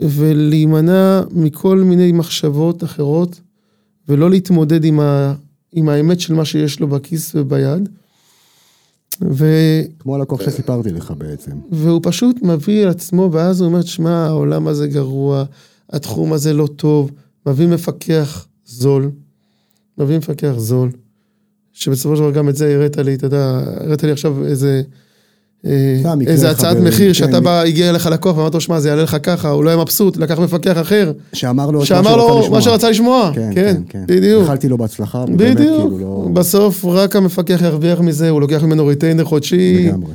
[0.00, 3.40] ולהימנע מכל מיני מחשבות אחרות,
[4.08, 5.34] ולא להתמודד עם, ה,
[5.72, 7.88] עם האמת של מה שיש לו בכיס וביד.
[9.22, 9.46] ו...
[9.98, 11.52] כמו הלקוח שסיפרתי לך בעצם.
[11.70, 15.44] והוא פשוט מביא על עצמו, ואז הוא אומר, שמע, העולם הזה גרוע,
[15.90, 17.10] התחום הזה לא טוב,
[17.46, 19.10] מביא מפקח זול,
[19.98, 20.90] מביא מפקח זול,
[21.72, 24.82] שבסופו של דבר גם את זה הראת לי, אתה יודע, הראת לי עכשיו איזה...
[25.66, 28.88] אה, איזה הצעת מחיר, כן, שאתה מ- בא, הגיע אליך לקוח ואמרת לו, שמע, זה
[28.88, 32.50] יעלה לך ככה, הוא לא היה מבסוט, לקח מפקח אחר, שאמר לו שאמר לו.
[32.50, 34.04] מה שרצה לשמוע, כן, כן, כן, כן.
[34.16, 34.42] בדיוק.
[34.42, 36.28] איחלתי לו בהצלחה, בדיוק, כאילו לא...
[36.32, 40.12] בסוף רק המפקח ירוויח מזה, הוא לוקח ממנו ריטיינר חודשי, לגמרי.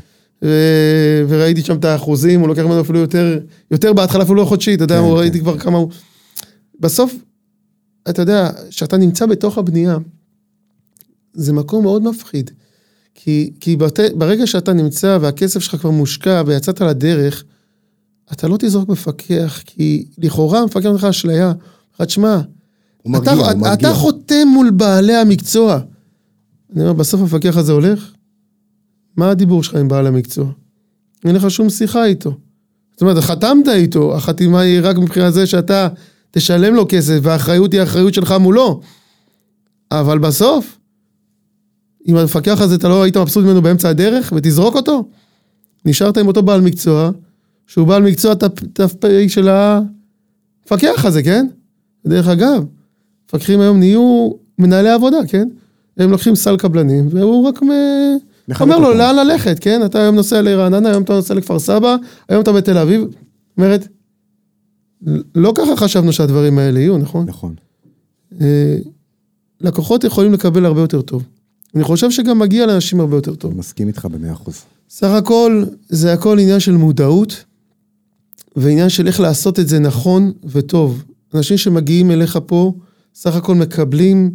[1.27, 3.39] וראיתי שם את האחוזים, הוא לוקח ממנו אפילו יותר,
[3.71, 5.59] יותר בהתחלה אפילו לא חודשי, אתה יודע, כן, כן, ראיתי כבר כן.
[5.59, 5.89] כמה הוא...
[6.79, 7.15] בסוף,
[8.09, 9.97] אתה יודע, כשאתה נמצא בתוך הבנייה,
[11.33, 12.51] זה מקום מאוד מפחיד.
[13.15, 17.43] כי, כי בת, ברגע שאתה נמצא והכסף שלך כבר מושקע ויצאת לדרך,
[18.31, 21.53] אתה לא תזרוק מפקח, כי לכאורה המפקח נותן לך אשליה.
[21.99, 22.39] רק שמע,
[23.01, 23.73] הוא אתה, מרגיע, הוא אתה, מרגיע.
[23.73, 25.79] אתה חותם מול בעלי המקצוע.
[26.73, 28.11] אני אומר, בסוף המפקח הזה הולך,
[29.17, 30.45] מה הדיבור שלך עם בעל המקצוע?
[31.25, 32.37] אין לך שום שיחה איתו.
[32.91, 35.87] זאת אומרת, חתמת איתו, החתימה היא רק מבחינת זה שאתה
[36.31, 38.81] תשלם לו כסף, והאחריות היא האחריות שלך מולו.
[39.91, 40.77] אבל בסוף,
[42.07, 45.07] אם המפקח הזה, אתה לא היית מבסוט ממנו באמצע הדרך, ותזרוק אותו,
[45.85, 47.11] נשארת עם אותו בעל מקצוע,
[47.67, 48.33] שהוא בעל מקצוע
[48.73, 51.47] ת"פ של המפקח הזה, כן?
[52.05, 52.65] דרך אגב,
[53.27, 55.47] מפקחים היום נהיו מנהלי עבודה, כן?
[55.97, 57.69] הם לוקחים סל קבלנים, והוא רק מ...
[58.61, 59.85] אומר לו לאן ללכת, כן?
[59.85, 61.95] אתה היום נוסע לרעננה, היום אתה נוסע לכפר סבא,
[62.29, 63.05] היום אתה בתל אביב.
[63.57, 63.87] אומרת,
[65.35, 67.25] לא ככה חשבנו שהדברים האלה יהיו, נכון?
[67.27, 67.55] נכון.
[68.41, 68.77] אה,
[69.61, 71.23] לקוחות יכולים לקבל הרבה יותר טוב.
[71.75, 73.51] אני חושב שגם מגיע לאנשים הרבה יותר טוב.
[73.51, 74.61] אני מסכים איתך במאה אחוז.
[74.89, 77.43] סך הכל, זה הכל עניין של מודעות,
[78.55, 81.03] ועניין של איך לעשות את זה נכון וטוב.
[81.33, 82.73] אנשים שמגיעים אליך פה,
[83.15, 84.31] סך הכל מקבלים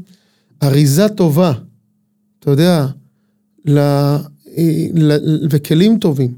[0.62, 1.52] אריזה טובה,
[2.40, 2.86] אתה יודע,
[3.64, 3.78] ל,
[4.94, 5.16] ל,
[5.50, 6.34] וכלים טובים.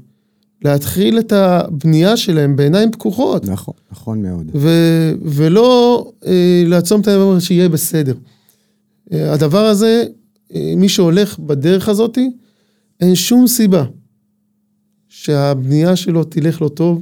[0.63, 3.45] להתחיל את הבנייה שלהם בעיניים פקוחות.
[3.45, 4.51] נכון, נכון מאוד.
[4.55, 4.69] ו,
[5.21, 8.13] ולא אה, לעצום את העיניים שיהיה בסדר.
[9.13, 12.17] אה, הדבר הזה, אה, מי שהולך בדרך הזאת,
[12.99, 13.83] אין שום סיבה
[15.09, 17.01] שהבנייה שלו תלך לא טוב,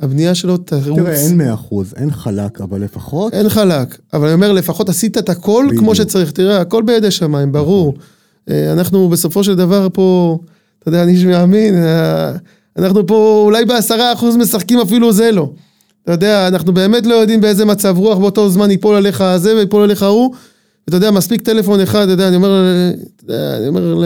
[0.00, 0.98] הבנייה שלו תרוץ.
[0.98, 3.34] תראה, אין מאה אחוז, אין חלק, אבל לפחות...
[3.34, 5.82] אין חלק, אבל אני אומר, לפחות עשית את הכל בדיוק.
[5.82, 6.32] כמו שצריך.
[6.32, 7.94] תראה, הכל בידי שמיים, ברור.
[8.50, 10.38] אה, אנחנו בסופו של דבר פה,
[10.78, 12.32] אתה יודע, אני איש מאמין, אה,
[12.78, 15.50] אנחנו פה אולי בעשרה אחוז משחקים אפילו זה לא.
[16.02, 19.82] אתה יודע, אנחנו באמת לא יודעים באיזה מצב רוח באותו זמן ייפול עליך זה ויפול
[19.82, 20.34] עליך ההוא.
[20.86, 22.64] ואתה יודע, מספיק טלפון אחד, אתה יודע, אני אומר,
[23.16, 24.04] אתה יודע, אני אומר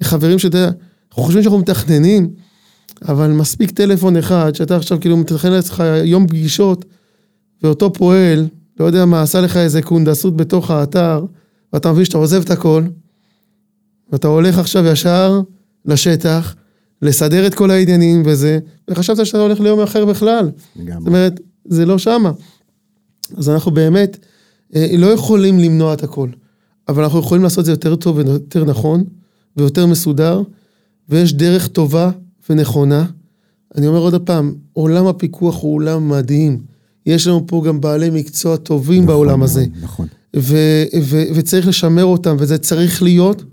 [0.00, 0.70] לחברים שאתה יודע,
[1.10, 2.30] אנחנו חושבים שאנחנו מתכננים.
[3.08, 6.84] אבל מספיק טלפון אחד, שאתה עכשיו כאילו מתכנן לעצמך יום פגישות,
[7.62, 8.48] ואותו פועל,
[8.80, 11.24] לא יודע מה, עשה לך איזה קונדסות בתוך האתר,
[11.72, 12.82] ואתה מבין שאתה עוזב את הכל,
[14.12, 15.40] ואתה הולך עכשיו ישר
[15.84, 16.54] לשטח,
[17.02, 18.58] לסדר את כל העניינים וזה,
[18.90, 20.50] וחשבת שאתה הולך ליום אחר בכלל.
[20.76, 20.98] לגמרי.
[20.98, 22.32] זאת אומרת, זה לא שמה.
[23.36, 24.26] אז אנחנו באמת
[24.74, 26.28] לא יכולים למנוע את הכל,
[26.88, 29.04] אבל אנחנו יכולים לעשות את זה יותר טוב ויותר נכון,
[29.56, 30.42] ויותר מסודר,
[31.08, 32.10] ויש דרך טובה
[32.50, 33.06] ונכונה.
[33.76, 36.58] אני אומר עוד פעם, עולם הפיקוח הוא עולם מדהים.
[37.06, 39.64] יש לנו פה גם בעלי מקצוע טובים נכון, בעולם הזה.
[39.82, 40.06] נכון.
[40.36, 43.44] ו- ו- וצריך לשמר אותם, וזה צריך להיות.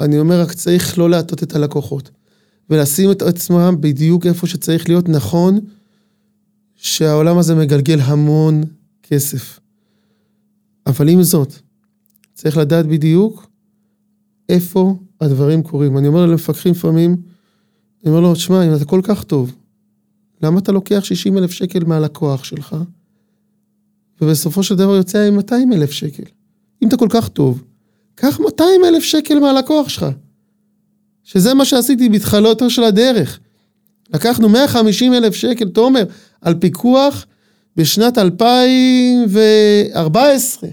[0.00, 2.10] אני אומר, רק צריך לא להטות את הלקוחות.
[2.70, 5.60] ולשים את עצמם בדיוק איפה שצריך להיות נכון,
[6.76, 8.62] שהעולם הזה מגלגל המון
[9.02, 9.60] כסף.
[10.88, 11.54] אבל עם זאת,
[12.34, 13.50] צריך לדעת בדיוק
[14.48, 15.98] איפה הדברים קורים.
[15.98, 17.16] אני אומר למפקחים לפעמים,
[18.02, 19.54] אני אומר לו, שמע, אם אתה כל כך טוב,
[20.42, 22.76] למה אתה לוקח 60 אלף שקל מהלקוח שלך,
[24.20, 26.22] ובסופו של דבר יוצא עם 200 אלף שקל?
[26.82, 27.62] אם אתה כל כך טוב,
[28.14, 30.06] קח 200 אלף שקל מהלקוח שלך.
[31.24, 33.40] שזה מה שעשיתי בתחילתו של הדרך.
[34.14, 36.04] לקחנו 150 אלף שקל, תומר,
[36.40, 37.26] על פיקוח
[37.78, 40.70] בשנת 2014.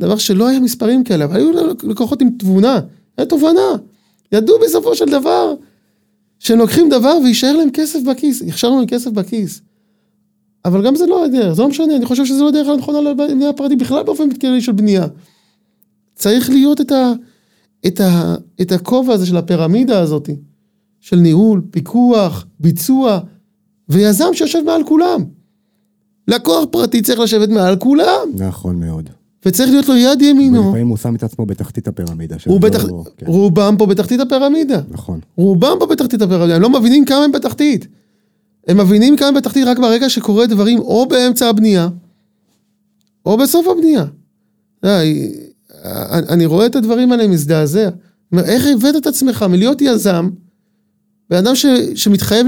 [0.00, 1.50] דבר שלא היה מספרים כאלה, אבל היו
[1.82, 2.80] לקוחות עם תבונה,
[3.18, 3.76] היה תובנה.
[4.32, 5.54] ידעו בסופו של דבר
[6.38, 9.60] שהם לוקחים דבר ויישאר להם כסף בכיס, יחשב להם כסף בכיס.
[10.64, 13.52] אבל גם זה לא הדרך, זה לא משנה, אני חושב שזה לא הדרך הנכונה לבנייה
[13.52, 15.06] פרטית בכלל באופן כללי של בנייה.
[16.14, 17.12] צריך להיות את, ה,
[17.86, 20.30] את, ה, את הכובע הזה של הפירמידה הזאת,
[21.00, 23.20] של ניהול, פיקוח, ביצוע,
[23.88, 25.24] ויזם שיושב מעל כולם.
[26.28, 28.28] לקוח פרטי צריך לשבת מעל כולם.
[28.34, 29.10] נכון מאוד.
[29.46, 30.64] וצריך להיות לו יד ימינו.
[30.64, 32.36] ולפעמים הוא שם את עצמו בתחתית הפירמידה.
[32.46, 32.84] הוא בתח...
[32.84, 33.04] לא...
[33.16, 33.26] כן.
[33.26, 34.80] רובם פה בתחתית הפירמידה.
[34.90, 35.20] נכון.
[35.36, 37.86] רובם פה בתחתית הפירמידה, הם לא מבינים כמה הם בתחתית.
[38.68, 41.88] הם מבינים כמה הם בתחתית רק ברגע שקורה דברים או באמצע הבנייה,
[43.26, 44.04] או בסוף הבנייה.
[46.28, 47.88] אני רואה את הדברים האלה מזדעזע.
[48.38, 50.28] איך הבאת את עצמך מלהיות יזם,
[51.30, 52.46] בן אדם ש, שמתחייב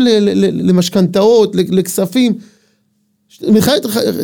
[0.52, 2.32] למשכנתאות, לכספים,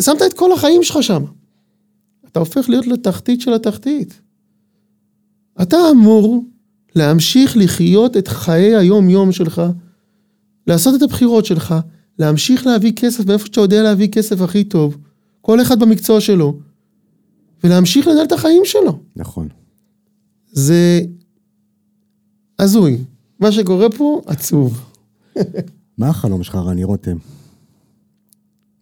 [0.00, 1.24] שמת את כל החיים שלך שם.
[2.26, 4.20] אתה הופך להיות לתחתית של התחתית.
[5.62, 6.44] אתה אמור
[6.96, 9.62] להמשיך לחיות את חיי היום-יום שלך,
[10.66, 11.74] לעשות את הבחירות שלך,
[12.18, 14.96] להמשיך להביא כסף מאיפה שאתה יודע להביא כסף הכי טוב,
[15.40, 16.58] כל אחד במקצוע שלו,
[17.64, 18.98] ולהמשיך לנהל את החיים שלו.
[19.16, 19.48] נכון.
[20.52, 21.00] זה
[22.58, 22.98] הזוי.
[23.40, 24.80] מה שקורה פה, עצוב.
[25.98, 27.16] מה החלום שלך, רני רותם?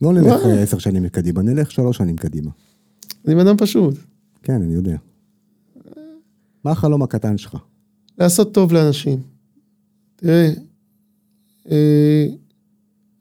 [0.03, 2.51] לא נלך עשר שנים קדימה, נלך שלוש שנים קדימה.
[3.27, 3.95] אני בן אדם פשוט.
[4.43, 4.97] כן, אני יודע.
[6.65, 7.57] מה החלום הקטן שלך?
[8.19, 9.23] לעשות טוב לאנשים.
[10.17, 10.53] תראה,
[11.71, 12.27] אה,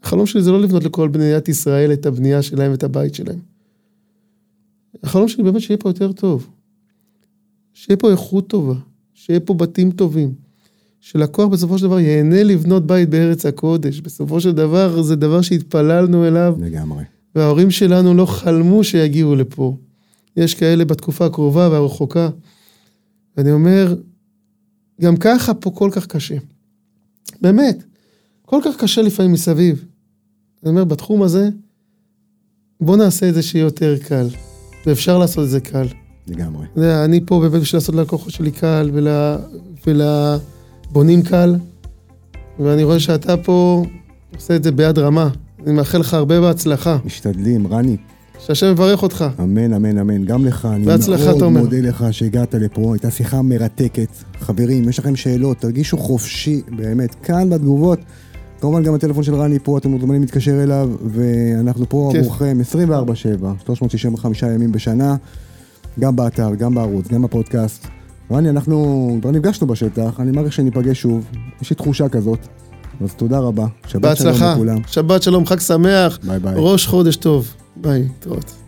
[0.03, 3.39] החלום שלי זה לא לבנות לכל בניית ישראל את הבנייה שלהם ואת הבית שלהם.
[5.03, 6.49] החלום שלי באמת שיהיה פה יותר טוב.
[7.73, 8.73] שיהיה פה איכות טובה,
[9.13, 10.33] שיהיה פה בתים טובים,
[10.99, 13.99] שלקוח בסופו של דבר ייהנה לבנות בית בארץ הקודש.
[13.99, 17.03] בסופו של דבר זה דבר שהתפללנו אליו, לגמרי.
[17.35, 19.77] וההורים שלנו לא חלמו שיגיעו לפה.
[20.37, 22.29] יש כאלה בתקופה הקרובה והרחוקה.
[23.37, 23.95] ואני אומר,
[25.01, 26.35] גם ככה פה כל כך קשה.
[27.41, 27.83] באמת,
[28.41, 29.85] כל כך קשה לפעמים מסביב.
[30.63, 31.49] אני אומר, בתחום הזה,
[32.81, 34.27] בוא נעשה את זה שיהיה יותר קל.
[34.85, 35.87] ואפשר לעשות את זה קל.
[36.27, 36.65] לגמרי.
[37.05, 39.07] אני פה באמת בשביל לעשות ללקוחות שלי קל, ול...
[40.87, 41.55] ולבונים קל,
[42.59, 43.85] ואני רואה שאתה פה
[44.35, 45.29] עושה את זה ביד רמה.
[45.65, 46.97] אני מאחל לך הרבה בהצלחה.
[47.05, 47.97] משתדלים, רני,
[48.39, 49.25] שהשם יברך אותך.
[49.39, 50.25] אמן, אמן, אמן.
[50.25, 50.85] גם לך, אני
[51.49, 51.63] מאוד.
[51.63, 54.09] מודה לך שהגעת לפה, הייתה שיחה מרתקת.
[54.39, 57.99] חברים, יש לכם שאלות, תרגישו חופשי, באמת, כאן בתגובות.
[58.61, 62.21] כמובן גם הטלפון של רני פה, אתם מוזמנים להתקשר אליו, ואנחנו פה כיף.
[62.21, 65.15] עבורכם 24/7, 365 ימים בשנה,
[65.99, 67.87] גם באתר, גם בערוץ, גם בפודקאסט.
[68.31, 71.25] רני, אנחנו כבר נפגשנו בשטח, אני מעריך שניפגש שוב,
[71.61, 72.39] יש לי תחושה כזאת.
[73.03, 74.53] אז תודה רבה, שבת שלום בהצלחה.
[74.53, 74.77] לכולם.
[74.87, 76.53] שבת שלום, חג שמח, ביי ביי.
[76.57, 77.53] ראש חודש טוב.
[77.75, 78.66] ביי, להתראות.